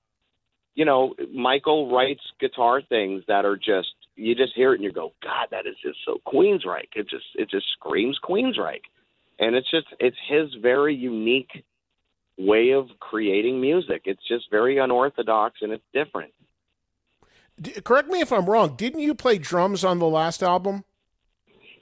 [0.74, 4.94] you know, Michael writes guitar things that are just you just hear it and you
[4.94, 6.96] go, God, that is just so Queensrÿche.
[6.96, 8.88] It just it just screams Queensrÿche,
[9.40, 11.52] and it's just it's his very unique
[12.38, 14.04] way of creating music.
[14.06, 16.32] It's just very unorthodox and it's different.
[17.62, 18.76] D- correct me if I'm wrong.
[18.76, 20.86] Didn't you play drums on the last album?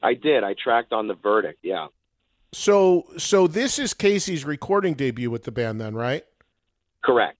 [0.02, 0.44] I did.
[0.44, 1.60] I tracked on the verdict.
[1.64, 1.88] Yeah.
[2.54, 6.26] So, so this is Casey's recording debut with the band, then, right?
[7.04, 7.38] Correct.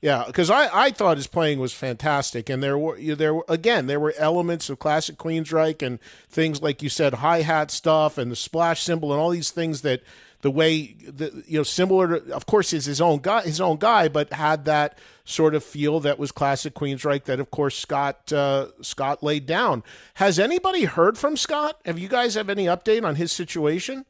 [0.00, 3.44] Yeah, because I, I thought his playing was fantastic, and there were you- there were,
[3.48, 5.98] again there were elements of classic Queensrÿche and
[6.28, 9.82] things like you said hi hat stuff and the splash cymbal and all these things
[9.82, 10.02] that
[10.42, 13.76] the way the you know similar to of course is his own guy his own
[13.76, 18.32] guy but had that sort of feel that was classic Queensrÿche that of course Scott
[18.32, 19.82] uh, Scott laid down.
[20.14, 21.80] Has anybody heard from Scott?
[21.84, 24.06] Have you guys have any update on his situation?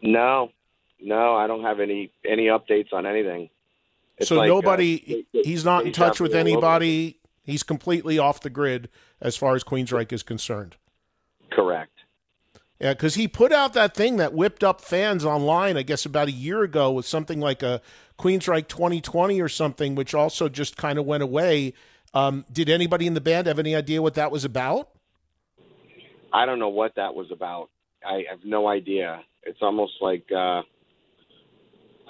[0.00, 0.50] No,
[1.00, 3.50] no, I don't have any any updates on anything.
[4.16, 6.50] It's so like, uh, nobody they- he's not in touch with me all over.
[6.50, 8.88] anybody he's completely off the grid
[9.20, 10.76] as far as queensrÿche is concerned
[11.50, 11.92] Correct.
[12.80, 16.28] Yeah because he put out that thing that whipped up fans online i guess about
[16.28, 17.80] a year ago with something like a
[18.18, 21.74] queensrÿche 2020 or something which also just kind of went away
[22.14, 24.90] um, did anybody in the band have any idea what that was about
[26.32, 27.70] I don't know what that was about.
[28.04, 29.20] I have no idea.
[29.42, 30.62] It's almost like uh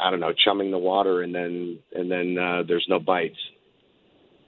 [0.01, 3.39] I don't know, chumming the water and then and then uh there's no bites.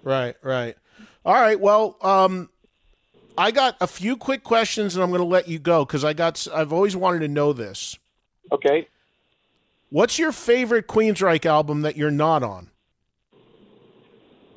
[0.03, 0.77] Right, right.
[1.25, 1.61] All right.
[1.61, 2.49] Well, um,
[3.39, 6.13] I got a few quick questions, and I'm going to let you go because I
[6.13, 6.47] got.
[6.53, 7.99] I've always wanted to know this.
[8.53, 8.89] Okay.
[9.91, 12.71] What's your favorite Queensrÿche album that you're not on?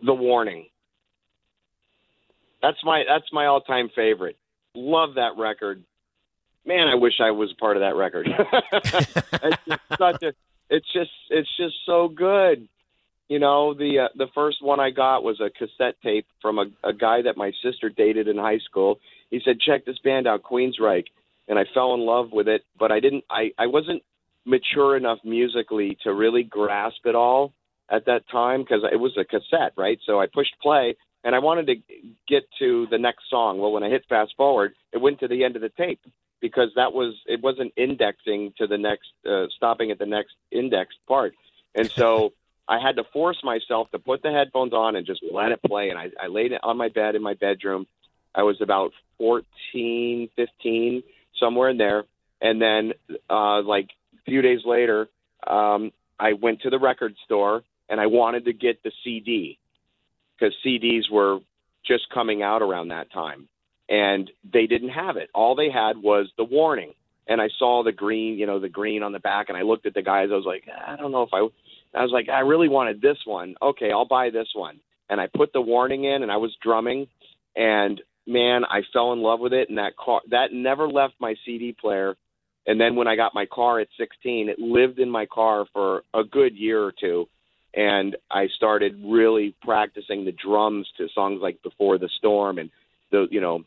[0.04, 0.68] The warning.
[2.62, 4.38] That's my that's my all time favorite.
[4.76, 5.84] Love that record.
[6.66, 8.28] Man, I wish I was part of that record.
[8.72, 10.34] it's just such a
[10.70, 12.68] it's just it's just so good.
[13.34, 16.66] You know, the uh, the first one I got was a cassette tape from a,
[16.84, 19.00] a guy that my sister dated in high school.
[19.32, 21.08] He said, "Check this band out, Queensrÿche,"
[21.48, 22.64] and I fell in love with it.
[22.78, 23.24] But I didn't.
[23.32, 24.04] I I wasn't
[24.46, 27.54] mature enough musically to really grasp it all
[27.90, 29.98] at that time because it was a cassette, right?
[30.06, 31.76] So I pushed play and I wanted to
[32.28, 33.58] get to the next song.
[33.58, 36.02] Well, when I hit fast forward, it went to the end of the tape
[36.40, 41.00] because that was it wasn't indexing to the next, uh, stopping at the next indexed
[41.08, 41.34] part,
[41.74, 42.34] and so.
[42.68, 45.90] I had to force myself to put the headphones on and just let it play.
[45.90, 47.88] And I, I laid it on my bed in my bedroom.
[48.34, 51.04] I was about 14, 15,
[51.40, 52.06] somewhere in there.
[52.42, 52.94] And then,
[53.30, 55.08] uh, like a few days later,
[55.46, 59.58] um, I went to the record store and I wanted to get the CD
[60.38, 61.40] because CDs were
[61.86, 63.48] just coming out around that time.
[63.90, 65.30] And they didn't have it.
[65.36, 66.94] All they had was the warning.
[67.28, 69.50] And I saw the green, you know, the green on the back.
[69.50, 70.30] And I looked at the guys.
[70.32, 71.48] I was like, I don't know if I.
[71.96, 73.56] I was like, I really wanted this one.
[73.62, 74.80] Okay, I'll buy this one.
[75.10, 77.08] And I put the warning in, and I was drumming,
[77.56, 79.70] and man, I fell in love with it.
[79.70, 82.16] And that car, that never left my CD player.
[82.66, 86.04] And then when I got my car at 16, it lived in my car for
[86.14, 87.28] a good year or two.
[87.76, 92.70] And I started really practicing the drums to songs like Before the Storm and
[93.12, 93.66] the, you know,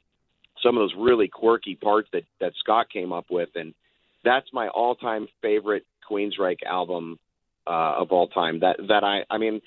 [0.62, 3.50] some of those really quirky parts that that Scott came up with.
[3.54, 3.74] And
[4.24, 7.18] that's my all-time favorite Queensrÿche album
[7.66, 8.60] uh, of all time.
[8.60, 9.60] That that I I mean,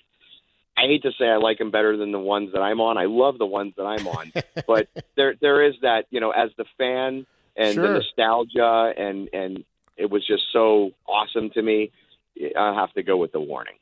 [0.78, 2.98] I hate to say I like them better than the ones that I'm on.
[2.98, 4.32] I love the ones that I'm on,
[4.68, 7.88] but there there is that you know as the fan and Sure.
[7.88, 9.64] the nostalgia and and
[9.98, 11.92] it was just so awesome to me.
[12.58, 13.76] I have to go with the warning.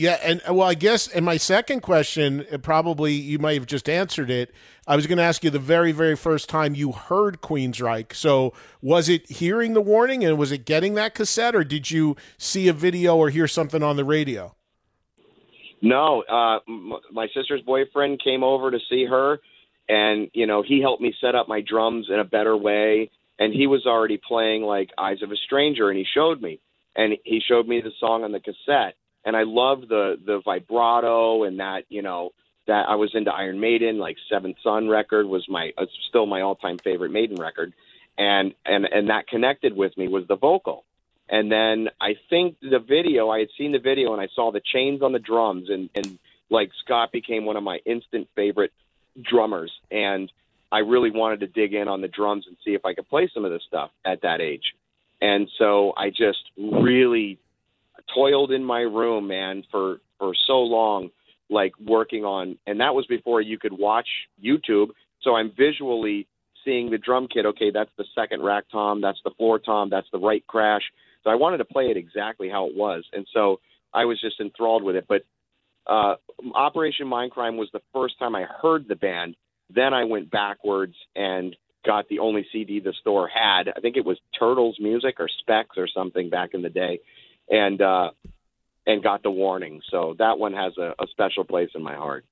[0.00, 3.86] Yeah, and well, I guess, and my second question, uh, probably you might have just
[3.86, 4.50] answered it.
[4.86, 8.14] I was going to ask you the very, very first time you heard Queensrÿche.
[8.14, 12.16] So, was it hearing the warning, and was it getting that cassette, or did you
[12.38, 14.54] see a video or hear something on the radio?
[15.82, 19.38] No, uh, m- my sister's boyfriend came over to see her,
[19.86, 23.10] and you know he helped me set up my drums in a better way.
[23.38, 26.58] And he was already playing like "Eyes of a Stranger," and he showed me,
[26.96, 28.94] and he showed me the song on the cassette,
[29.24, 32.30] and I loved the the vibrato and that you know
[32.66, 36.40] that I was into Iron Maiden, like Seventh Son record was my uh, still my
[36.42, 37.72] all time favorite Maiden record,
[38.16, 40.84] and and and that connected with me was the vocal.
[41.30, 44.60] And then I think the video, I had seen the video and I saw the
[44.60, 46.18] chains on the drums and, and
[46.50, 48.72] like Scott became one of my instant favorite
[49.22, 49.72] drummers.
[49.92, 50.30] And
[50.72, 53.30] I really wanted to dig in on the drums and see if I could play
[53.32, 54.74] some of this stuff at that age.
[55.22, 57.38] And so I just really
[58.14, 61.10] toiled in my room, man, for, for so long,
[61.48, 64.08] like working on, and that was before you could watch
[64.42, 64.88] YouTube.
[65.22, 66.26] So I'm visually
[66.64, 67.46] seeing the drum kit.
[67.46, 70.82] Okay, that's the second rack tom, that's the floor tom, that's the right crash.
[71.24, 73.60] So I wanted to play it exactly how it was, and so
[73.92, 75.06] I was just enthralled with it.
[75.08, 75.22] But
[75.86, 76.16] uh,
[76.54, 79.34] Operation Mindcrime was the first time I heard the band.
[79.74, 83.68] Then I went backwards and got the only CD the store had.
[83.74, 87.00] I think it was Turtles Music or Specs or something back in the day,
[87.50, 88.10] and uh,
[88.86, 89.80] and got the warning.
[89.90, 92.24] So that one has a, a special place in my heart.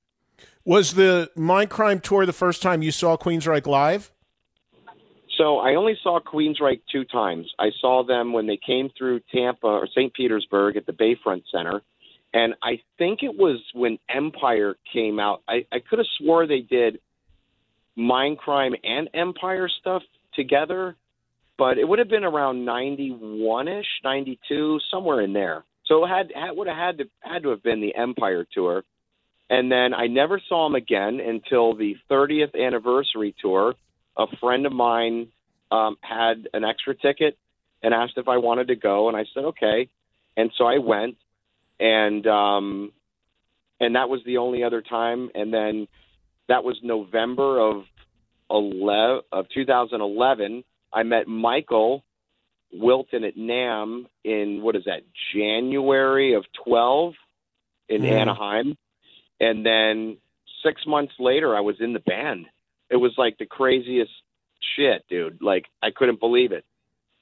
[0.65, 4.11] Was the Mind Crime tour the first time you saw Queensrÿche live?
[5.37, 7.51] So I only saw Queensrÿche two times.
[7.57, 10.13] I saw them when they came through Tampa or St.
[10.13, 11.81] Petersburg at the Bayfront Center,
[12.33, 15.41] and I think it was when Empire came out.
[15.47, 16.99] I, I could have swore they did
[17.97, 20.95] Mindcrime and Empire stuff together,
[21.59, 25.63] but it would have been around ninety one ish, ninety two, somewhere in there.
[25.85, 28.83] So it had, had would have had to had to have been the Empire tour,
[29.49, 33.75] and then I never saw them again until the 30th anniversary tour
[34.19, 35.29] a friend of mine
[35.71, 37.37] um, had an extra ticket
[37.81, 39.89] and asked if I wanted to go, and I said okay,
[40.35, 41.15] and so I went,
[41.79, 42.91] and um,
[43.79, 45.87] and that was the only other time, and then
[46.49, 47.83] that was November of
[48.51, 50.63] 11 of 2011.
[50.91, 52.03] I met Michael
[52.71, 55.01] Wilton at NAMM in what is that
[55.33, 57.15] January of 12
[57.87, 58.11] in Mhm.
[58.11, 58.77] Anaheim,
[59.39, 60.17] and then
[60.63, 62.47] six months later I was in the band
[62.89, 64.11] it was like the craziest
[64.75, 65.41] shit, dude.
[65.41, 66.65] Like I couldn't believe it.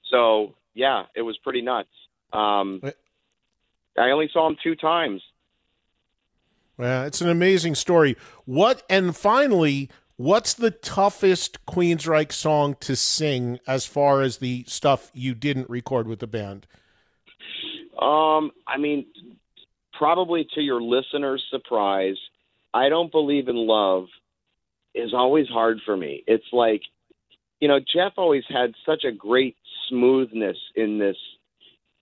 [0.10, 1.89] So yeah, it was pretty nuts.
[2.34, 2.81] Um,
[3.98, 5.22] I only saw him two times.
[6.80, 8.15] Yeah, it's an amazing story.
[8.45, 15.10] What and finally, what's the toughest Queensrÿche song to sing as far as the stuff
[15.14, 16.68] you didn't record with the band?
[17.99, 19.06] Um, I mean,
[19.94, 22.18] probably to your listeners' surprise,
[22.73, 24.06] I don't believe in love
[24.94, 26.23] is always hard for me.
[26.27, 26.81] It's like,
[27.60, 29.56] you know, Geoff always had such a great
[29.89, 31.15] smoothness in this.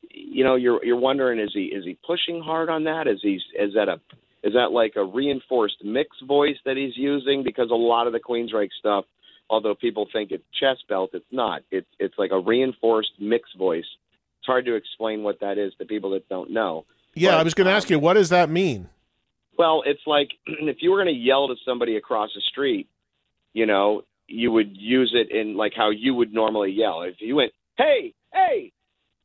[0.10, 3.08] You know, you're you're wondering is he is he pushing hard on that?
[3.08, 4.00] Is he is that a
[4.46, 7.44] is that like a reinforced mix voice that he's using?
[7.44, 9.06] Because a lot of the Queensrÿche stuff,
[9.50, 11.64] although people think it's chest belt, it's not.
[11.72, 13.86] It's it's like a reinforced mix voice.
[14.40, 16.86] It's hard to explain what that is to people that don't know.
[17.16, 18.88] Yeah, But, I was going to um, ask you, what does that mean?
[19.58, 22.88] well, it's like if you were going to yell to somebody across the street,
[23.54, 27.02] you know, you would use it in like how you would normally yell.
[27.02, 28.72] If you went, "Hey, hey,"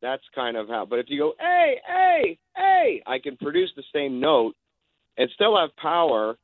[0.01, 0.85] that's kind of how.
[0.89, 4.55] But if you go, "Hey, hey, hey," I can produce the same note
[5.21, 6.35] and still have power,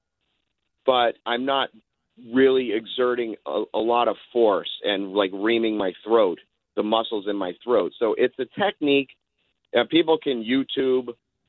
[0.86, 1.70] but I'm not
[2.32, 6.40] really exerting a, a lot of force and like reaming my throat,
[6.76, 7.92] the muscles in my throat.
[7.98, 9.10] So it's a technique.
[9.76, 11.08] Uh, people can YouTube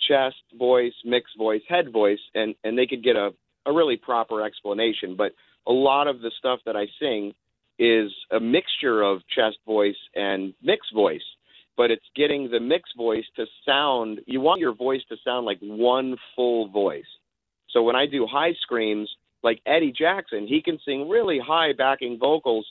[0.09, 3.31] chest voice, mixed voice, head voice, and and they could get a
[3.67, 5.15] a really proper explanation.
[5.15, 5.33] But
[5.67, 7.35] a lot of the stuff that I sing
[7.79, 11.29] is a mixture of chest voice and mixed voice.
[11.77, 14.21] But it's getting the mixed voice to sound.
[14.27, 17.05] You want your voice to sound like one full voice.
[17.71, 19.11] So when I do high screams,
[19.43, 22.67] like Eddie Jackson, he can sing really high backing vocals,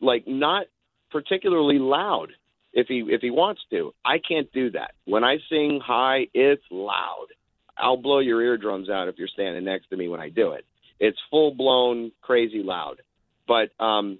[0.00, 0.66] like not
[1.10, 2.28] particularly loud
[2.72, 3.92] if he if he wants to.
[4.04, 4.92] I can't do that.
[5.04, 7.26] When I sing high, it's loud.
[7.76, 10.64] I'll blow your eardrums out if you're standing next to me when I do it.
[11.00, 13.00] It's full blown crazy loud.
[13.46, 14.18] But um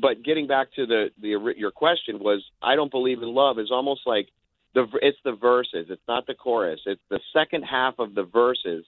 [0.00, 3.70] but getting back to the the your question was I don't believe in love is
[3.70, 4.28] almost like
[4.74, 5.86] the it's the verses.
[5.90, 6.80] It's not the chorus.
[6.86, 8.84] It's the second half of the verses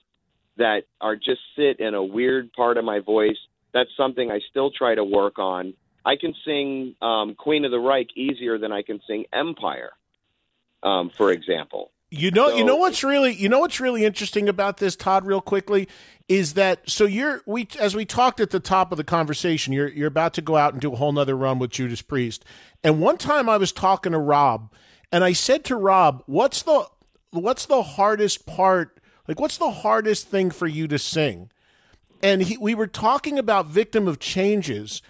[0.57, 3.37] that are just sit in a weird part of my voice.
[3.73, 5.73] That's something I still try to work on.
[6.05, 9.91] I can sing um, Queen of the Reich easier than I can sing Empire,
[10.83, 11.91] um, for example.
[12.11, 15.25] You know, So- you know what's really, you know what's really interesting about this, Todd.
[15.25, 15.87] Real quickly,
[16.29, 19.89] is that so you're we as we talked at the top of the conversation, you're
[19.89, 22.45] you're about to go out and do a whole nother run with Judas Priest.
[22.83, 24.71] And one time I was talking to Rob,
[25.13, 26.87] and I said to Rob, "What's the
[27.31, 28.99] what's the hardest part?
[29.27, 31.49] Like, what's the hardest thing for you to sing?"
[32.21, 35.01] And he, we were talking about "Victim of Changes."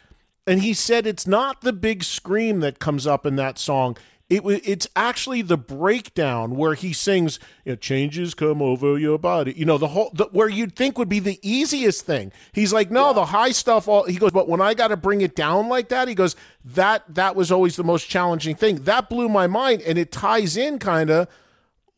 [0.45, 3.97] and he said it's not the big scream that comes up in that song.
[4.37, 9.53] It it's actually the breakdown where he sings, you know, "Changes come over your body."
[9.55, 12.31] You know, the whole the, where you'd think would be the easiest thing.
[12.51, 15.21] He's like, "No, the high stuff." All he goes, but when I got to bring
[15.21, 16.35] it down like that, he goes,
[16.65, 20.57] "That that was always the most challenging thing." That blew my mind, and it ties
[20.57, 21.27] in kind of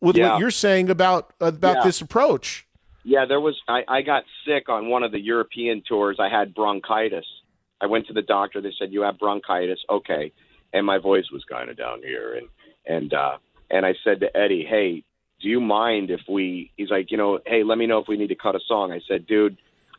[0.01, 0.31] with Yeah.
[0.31, 1.83] what you're saying about uh, about Yeah.
[1.83, 2.65] this approach.
[3.03, 3.55] Yeah, there was.
[3.67, 6.17] I, I got sick on one of the European tours.
[6.19, 7.25] I had bronchitis.
[7.79, 8.61] I went to the doctor.
[8.61, 9.79] They said you have bronchitis.
[9.89, 10.31] Okay,
[10.75, 12.47] and my voice was kind of down here, and
[12.85, 13.37] and uh,
[13.71, 15.03] and I said to Eddie, "Hey,
[15.41, 18.17] do you mind if we?" He's like, "You know, hey, let me know if we
[18.17, 19.57] need to cut a song." I said, "Dude,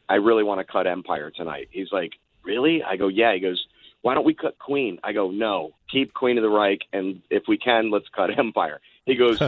[0.09, 2.13] I really want to cut Empire tonight." He's like,
[2.45, 3.67] "Really?" I go, "Yeah." He goes,
[4.03, 7.45] "Why don't we cut Queen?" I go, "No, keep Queen of the Reich, and if
[7.49, 9.41] we can, let's cut Empire." He goes.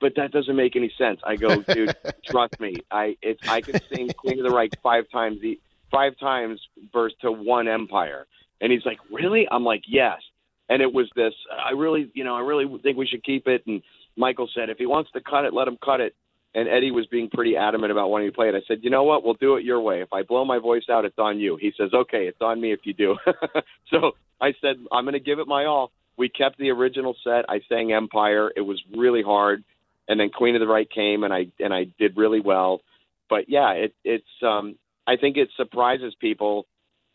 [0.00, 1.20] But that doesn't make any sense.
[1.24, 2.76] I go, dude, trust me.
[2.90, 5.58] I it's I can sing Queen of the Reich five times the
[5.90, 6.60] five times
[6.92, 8.26] verse to one Empire.
[8.60, 9.46] And he's like, Really?
[9.50, 10.20] I'm like, Yes.
[10.68, 13.62] And it was this I really you know, I really think we should keep it
[13.66, 13.82] and
[14.16, 16.14] Michael said, if he wants to cut it, let him cut it.
[16.54, 18.54] And Eddie was being pretty adamant about wanting to play it.
[18.54, 19.24] I said, you know what?
[19.24, 20.02] We'll do it your way.
[20.02, 21.56] If I blow my voice out, it's on you.
[21.60, 23.16] He says, okay, it's on me if you do.
[23.90, 25.90] so I said, I'm going to give it my all.
[26.16, 27.44] We kept the original set.
[27.48, 28.52] I sang Empire.
[28.54, 29.64] It was really hard.
[30.06, 32.82] And then Queen of the Reich came, and I and I did really well.
[33.30, 34.76] But yeah, it, it's um,
[35.06, 36.66] I think it surprises people,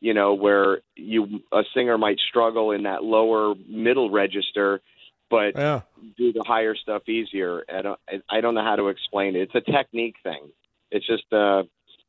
[0.01, 4.81] you know, where you a singer might struggle in that lower middle register,
[5.29, 5.81] but Yeah.
[6.17, 7.63] do the higher stuff easier.
[7.73, 9.41] I don't, I- I don't know how to explain it.
[9.53, 10.51] It's a technique thing.
[10.91, 11.63] It's just uh,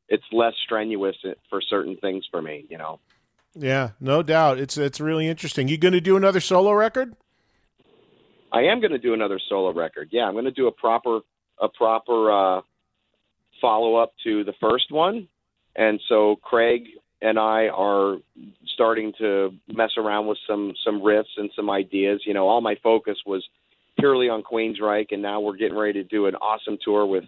[0.08, 1.16] it's less strenuous
[1.48, 2.64] for certain things for me.
[2.70, 3.00] You know.
[3.54, 4.58] Yeah, no doubt.
[4.58, 5.66] It's it's really interesting.
[5.68, 7.14] You going to do another solo record?
[8.52, 10.08] I am going to do another solo record.
[10.12, 11.20] Yeah, I'm going to do a proper
[11.60, 12.60] a proper uh,
[13.60, 15.28] follow up to the first one,
[15.76, 16.84] and so Craig
[17.22, 18.16] and I are
[18.74, 22.22] starting to mess around with some some riffs and some ideas.
[22.24, 23.46] You know, all my focus was
[23.98, 27.24] purely on Queensrÿche, and now we're getting ready to do an awesome tour with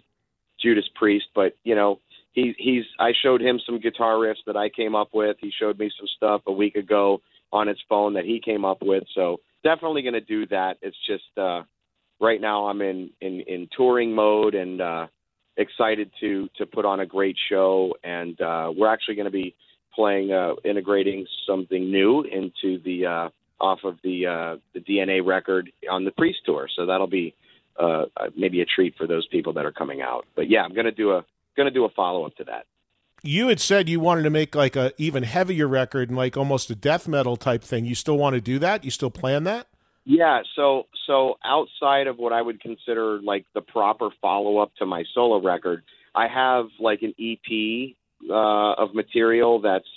[0.61, 1.25] Judas Priest.
[1.35, 1.99] But you know,
[2.33, 5.37] he he's I showed him some guitar riffs that I came up with.
[5.39, 7.21] He showed me some stuff a week ago
[7.51, 9.03] on his phone that he came up with.
[9.13, 10.77] So definitely going to do that.
[10.81, 11.63] It's just uh,
[12.19, 15.07] right now I'm in in in touring mode and uh,
[15.57, 17.93] excited to to put on a great show.
[18.03, 19.55] And uh, we're actually going to be
[19.95, 23.29] playing uh, integrating something new into the uh,
[23.59, 26.67] off of the uh, the DNA record on the Priest tour.
[26.75, 27.33] So that'll be
[27.79, 30.25] uh, uh, maybe a treat for those people that are coming out.
[30.35, 31.25] But yeah, I'm going to do a
[31.57, 32.65] to do a follow up to that.
[33.21, 36.69] You had said you wanted to make like a even heavier record and like almost
[36.69, 37.85] a death metal type thing.
[37.85, 38.83] You still want to do that?
[38.83, 39.67] You still plan that?
[40.05, 44.85] Yeah, so so outside of what I would consider like the proper follow up to
[44.85, 45.83] my solo record,
[46.13, 47.95] I have like an EP
[48.29, 49.87] uh, of material that's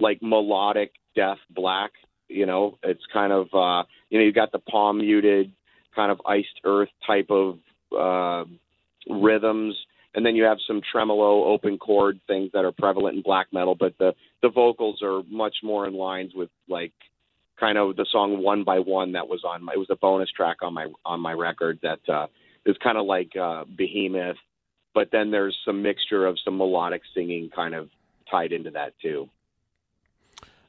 [0.00, 1.90] like melodic death black.
[2.28, 5.52] You know, it's kind of uh, you know you got the palm muted
[5.94, 7.58] kind of iced earth type of
[7.96, 8.48] uh,
[9.08, 9.76] rhythms,
[10.14, 13.74] and then you have some tremolo open chord things that are prevalent in black metal,
[13.74, 16.92] but the the vocals are much more in lines with like
[17.58, 20.30] kind of the song one by one that was on my it was a bonus
[20.34, 22.26] track on my on my record that uh
[22.64, 24.36] is kind of like uh behemoth
[24.94, 27.88] but then there's some mixture of some melodic singing kind of
[28.30, 29.28] tied into that too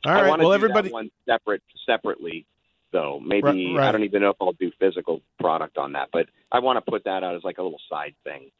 [0.05, 0.89] All I wanna Well, do everybody.
[0.89, 2.45] that one separate separately
[2.91, 3.87] though maybe Right, right.
[3.87, 6.91] i don't even know if i'll do physical product on that but i want to
[6.91, 8.51] put that out as like a little side thing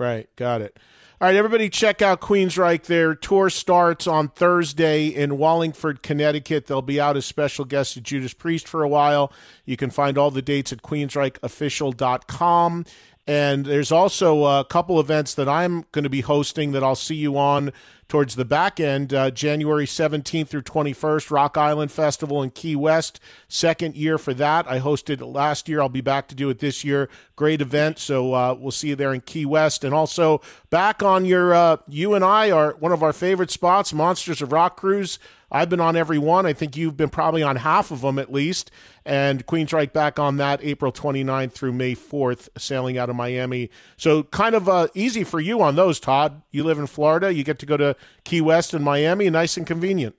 [0.00, 0.78] Right, got it.
[1.20, 2.84] All right, everybody, check out Queensrÿche.
[2.84, 6.68] Their tour starts on Thursday in Wallingford, Connecticut.
[6.68, 9.32] They'll be out as special guests at Judas Priest for a while.
[9.64, 12.84] You can find all the dates at queensrycheofficial.com.
[13.28, 17.14] And there's also a couple events that I'm going to be hosting that I'll see
[17.14, 17.72] you on
[18.08, 23.20] towards the back end, uh, January 17th through 21st, Rock Island Festival in Key West.
[23.46, 24.66] Second year for that.
[24.66, 25.82] I hosted last year.
[25.82, 27.10] I'll be back to do it this year.
[27.36, 27.98] Great event.
[27.98, 29.84] So uh, we'll see you there in Key West.
[29.84, 30.40] And also
[30.70, 34.52] back on your, uh, you and I are one of our favorite spots, Monsters of
[34.52, 35.18] Rock Cruise.
[35.50, 36.46] I've been on every one.
[36.46, 38.70] I think you've been probably on half of them at least.
[39.04, 43.70] And Queensrÿche back on that April 29th through May 4th, sailing out of Miami.
[43.96, 46.42] So kind of uh, easy for you on those, Todd.
[46.50, 47.32] You live in Florida.
[47.32, 49.30] You get to go to Key West and Miami.
[49.30, 50.16] Nice and convenient.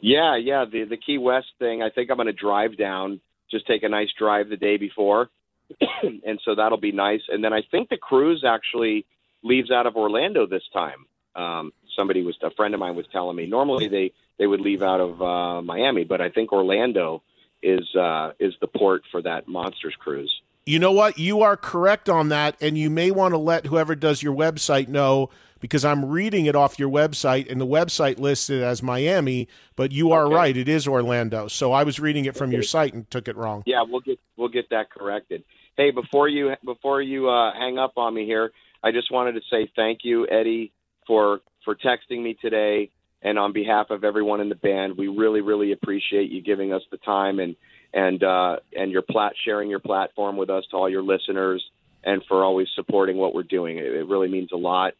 [0.00, 0.64] Yeah, yeah.
[0.70, 1.82] The the Key West thing.
[1.82, 3.20] I think I'm going to drive down.
[3.50, 5.30] Just take a nice drive the day before,
[6.02, 7.22] and so that'll be nice.
[7.28, 9.06] And then I think the cruise actually
[9.42, 11.06] leaves out of Orlando this time.
[11.34, 13.46] Um, somebody was a friend of mine was telling me.
[13.46, 17.22] Normally they they would leave out of uh, Miami, but I think Orlando
[17.62, 20.32] is uh, is the port for that Monsters cruise.
[20.64, 21.18] You know what?
[21.18, 24.88] You are correct on that, and you may want to let whoever does your website
[24.88, 25.30] know
[25.60, 29.90] because I'm reading it off your website, and the website lists it as Miami, but
[29.92, 30.34] you are Okay.
[30.34, 31.48] right; it is Orlando.
[31.48, 33.62] So I was reading it from your site and took it wrong.
[33.66, 35.42] Yeah, we'll get we'll get that corrected.
[35.76, 38.52] Hey, before you before you uh, hang up on me here,
[38.82, 40.72] I just wanted to say thank you, Eddie,
[41.06, 42.90] for for texting me today,
[43.20, 46.80] and on behalf of everyone in the band, we really really appreciate you giving us
[46.90, 47.56] the time and
[47.92, 51.62] and uh, and your plat sharing your platform with us to all your listeners,
[52.04, 53.76] and for always supporting what we're doing.
[53.76, 54.94] It, it really means a lot.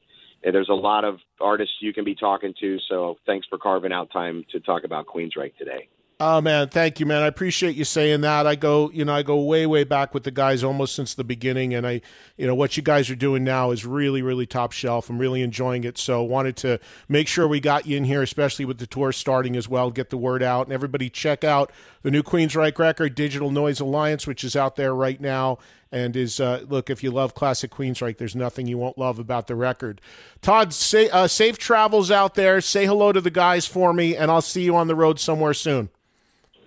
[0.45, 3.91] And there's a lot of artists you can be talking to, so thanks for carving
[3.91, 5.89] out time to talk about Queensrÿche today.
[6.21, 7.23] Oh man, thank you, man.
[7.23, 8.45] I appreciate you saying that.
[8.45, 11.23] I go, you know, I go way, way back with the guys almost since the
[11.23, 12.01] beginning, and I,
[12.37, 15.09] you know, what you guys are doing now is really, really top shelf.
[15.09, 15.97] I'm really enjoying it.
[15.97, 19.55] So wanted to make sure we got you in here, especially with the tour starting
[19.55, 19.93] as well.
[19.93, 21.71] Get the word out, and everybody check out
[22.03, 25.59] the new Queensrÿche record, Digital Noise Alliance, which is out there right now.
[25.93, 29.47] And is uh, look if you love classic Queensrÿche, there's nothing you won't love about
[29.47, 30.01] the record.
[30.43, 32.61] Todd, say, uh, safe travels out there.
[32.61, 35.55] Say hello to the guys for me, and I'll see you on the road somewhere
[35.55, 35.91] soon.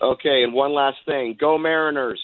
[0.02, 2.22] Okay, and one last thing: Go Mariners!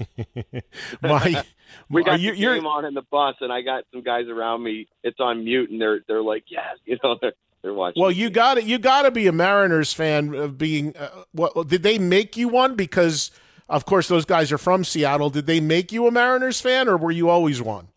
[1.02, 1.44] My,
[1.90, 4.62] We got you, the game on in the bus, and I got some guys around
[4.62, 4.88] me.
[5.02, 7.32] It's on mute, and they're they're like, yes, you know, they're
[7.62, 8.02] they're watching.
[8.02, 8.64] well, you got it.
[8.64, 10.34] You got to be a Mariners fan.
[10.34, 12.74] Of being, uh, what did they make you one?
[12.74, 13.30] Because
[13.68, 15.30] of course those guys are from Seattle.
[15.30, 17.88] Did they make you a Mariners fan, or were you always one?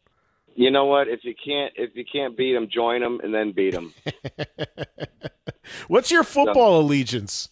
[0.56, 1.08] You know what?
[1.08, 3.94] If you can't if you can't beat them, join them, and then beat them.
[5.88, 7.50] What's your football allegiance?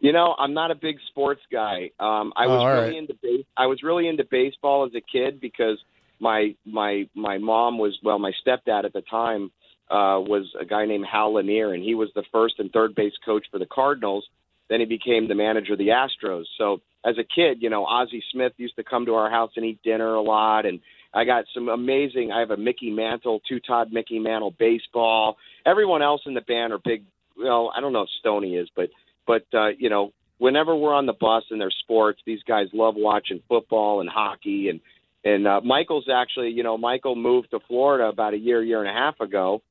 [0.00, 1.90] You know, I'm not a big sports guy.
[1.98, 2.98] Um, I Oh, was all really right.
[2.98, 3.46] into base.
[3.56, 5.78] I was really into baseball as a kid because
[6.20, 9.50] my my my mom was well, my stepdad at the time
[9.90, 13.14] uh, was a guy named Hal Lanier, and he was the first and third base
[13.24, 14.24] coach for the Cardinals.
[14.68, 16.44] Then he became the manager of the Astros.
[16.58, 19.64] So as a kid, you know, Ozzie Smith used to come to our house and
[19.64, 20.80] eat dinner a lot, and
[21.14, 22.32] I got some amazing.
[22.32, 25.36] I have a Mickey Mantle, two Todd Mickey Mantle baseball.
[25.64, 27.04] Everyone else in the band are big.
[27.38, 28.90] Well, I don't know if Stony is, but
[29.26, 32.94] but uh, you know, whenever we're on the bus and there's sports, these guys love
[32.96, 34.68] watching football and hockey.
[34.68, 34.80] And
[35.24, 38.88] and uh, Michael's actually, you know, Michael moved to Florida about a year, year and
[38.88, 39.62] a half ago.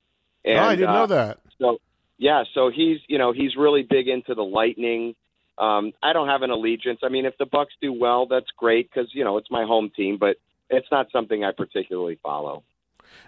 [0.44, 1.40] And, oh, I didn't uh, know that.
[1.60, 1.78] So
[2.18, 5.16] yeah, so he's you know he's really big into the Lightning.
[5.58, 7.00] Um, I don't have an allegiance.
[7.04, 9.92] I mean, if the Bucs do well, that's great because you know it's my home
[9.96, 10.38] team, but
[10.70, 12.64] it's not something I particularly follow.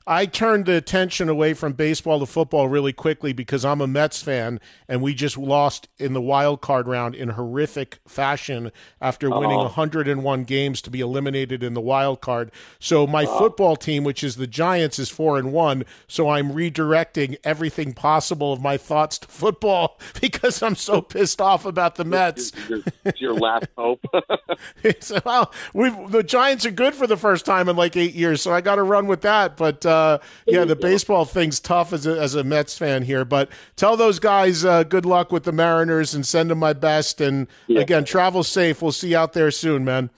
[0.06, 4.22] I turned the attention away from baseball to football really quickly because I'm a Mets
[4.22, 9.60] fan, and we just lost in the wild card round in horrific fashion after winning
[9.60, 9.68] uh-huh.
[9.68, 9.88] Oh.
[9.88, 12.52] 101 games to be eliminated in the wild card.
[12.80, 13.38] So my Oh.
[13.38, 15.84] football team, which is the Giants, is four and one.
[16.08, 21.66] So I'm redirecting everything possible of my thoughts to football because I'm so pissed off
[21.66, 22.54] about the Mets.
[22.70, 24.06] Your, it's your last hope.
[25.02, 28.42] so, well, we the Giants are good for the first time in like eight years,
[28.42, 29.58] so I got to run with that.
[29.58, 33.26] But uh, yeah, the baseball thing's tough as a, as a Mets fan here.
[33.26, 37.22] But tell those guys uh, good luck with the Mariners and send them my best.
[37.22, 38.82] And again, travel safe.
[38.82, 40.10] We'll see you out there soon, man.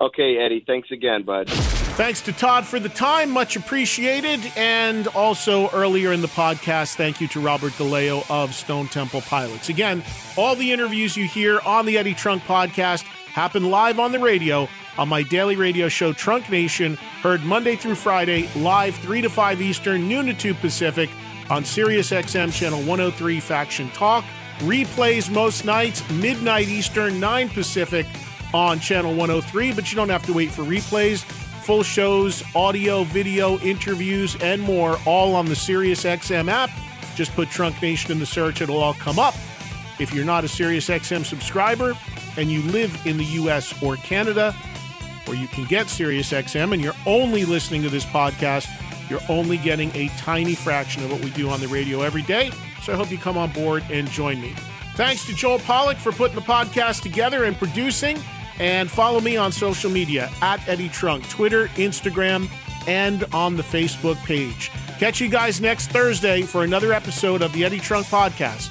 [0.00, 0.64] okay, Eddie.
[0.66, 1.48] Thanks again, bud.
[1.96, 4.40] Thanks to Todd for the time, much appreciated.
[4.54, 9.70] And also earlier in the podcast, thank you to Robert DeLeo of Stone Temple Pilots.
[9.70, 10.04] Again,
[10.36, 14.68] all the interviews you hear on the Eddie Trunk podcast happen live on the radio
[14.98, 19.60] on my daily radio show, Trunk Nation, heard Monday through Friday, live 3 to 5
[19.60, 21.10] Eastern, noon to 2 Pacific
[21.50, 24.24] on Sirius XM Channel 103 Faction Talk.
[24.60, 28.06] Replays most nights, midnight Eastern, 9 Pacific
[28.54, 31.22] on Channel 103, but you don't have to wait for replays.
[31.64, 36.70] Full shows, audio, video, interviews, and more, all on the SiriusXM app.
[37.16, 39.34] Just put Trunk Nation in the search, it'll all come up.
[39.98, 41.94] If you're not a SiriusXM subscriber
[42.36, 44.54] and you live in the US or Canada,
[45.26, 48.68] where you can get SiriusXM and you're only listening to this podcast,
[49.10, 52.50] you're only getting a tiny fraction of what we do on the radio every day.
[52.82, 54.54] So I hope you come on board and join me.
[54.94, 58.18] Thanks to Joel Pollock for putting the podcast together and producing.
[58.58, 62.48] And follow me on social media at Eddie Trunk, Twitter, Instagram,
[62.88, 64.70] and on the Facebook page.
[64.98, 68.70] Catch you guys next Thursday for another episode of the Eddie Trunk Podcast.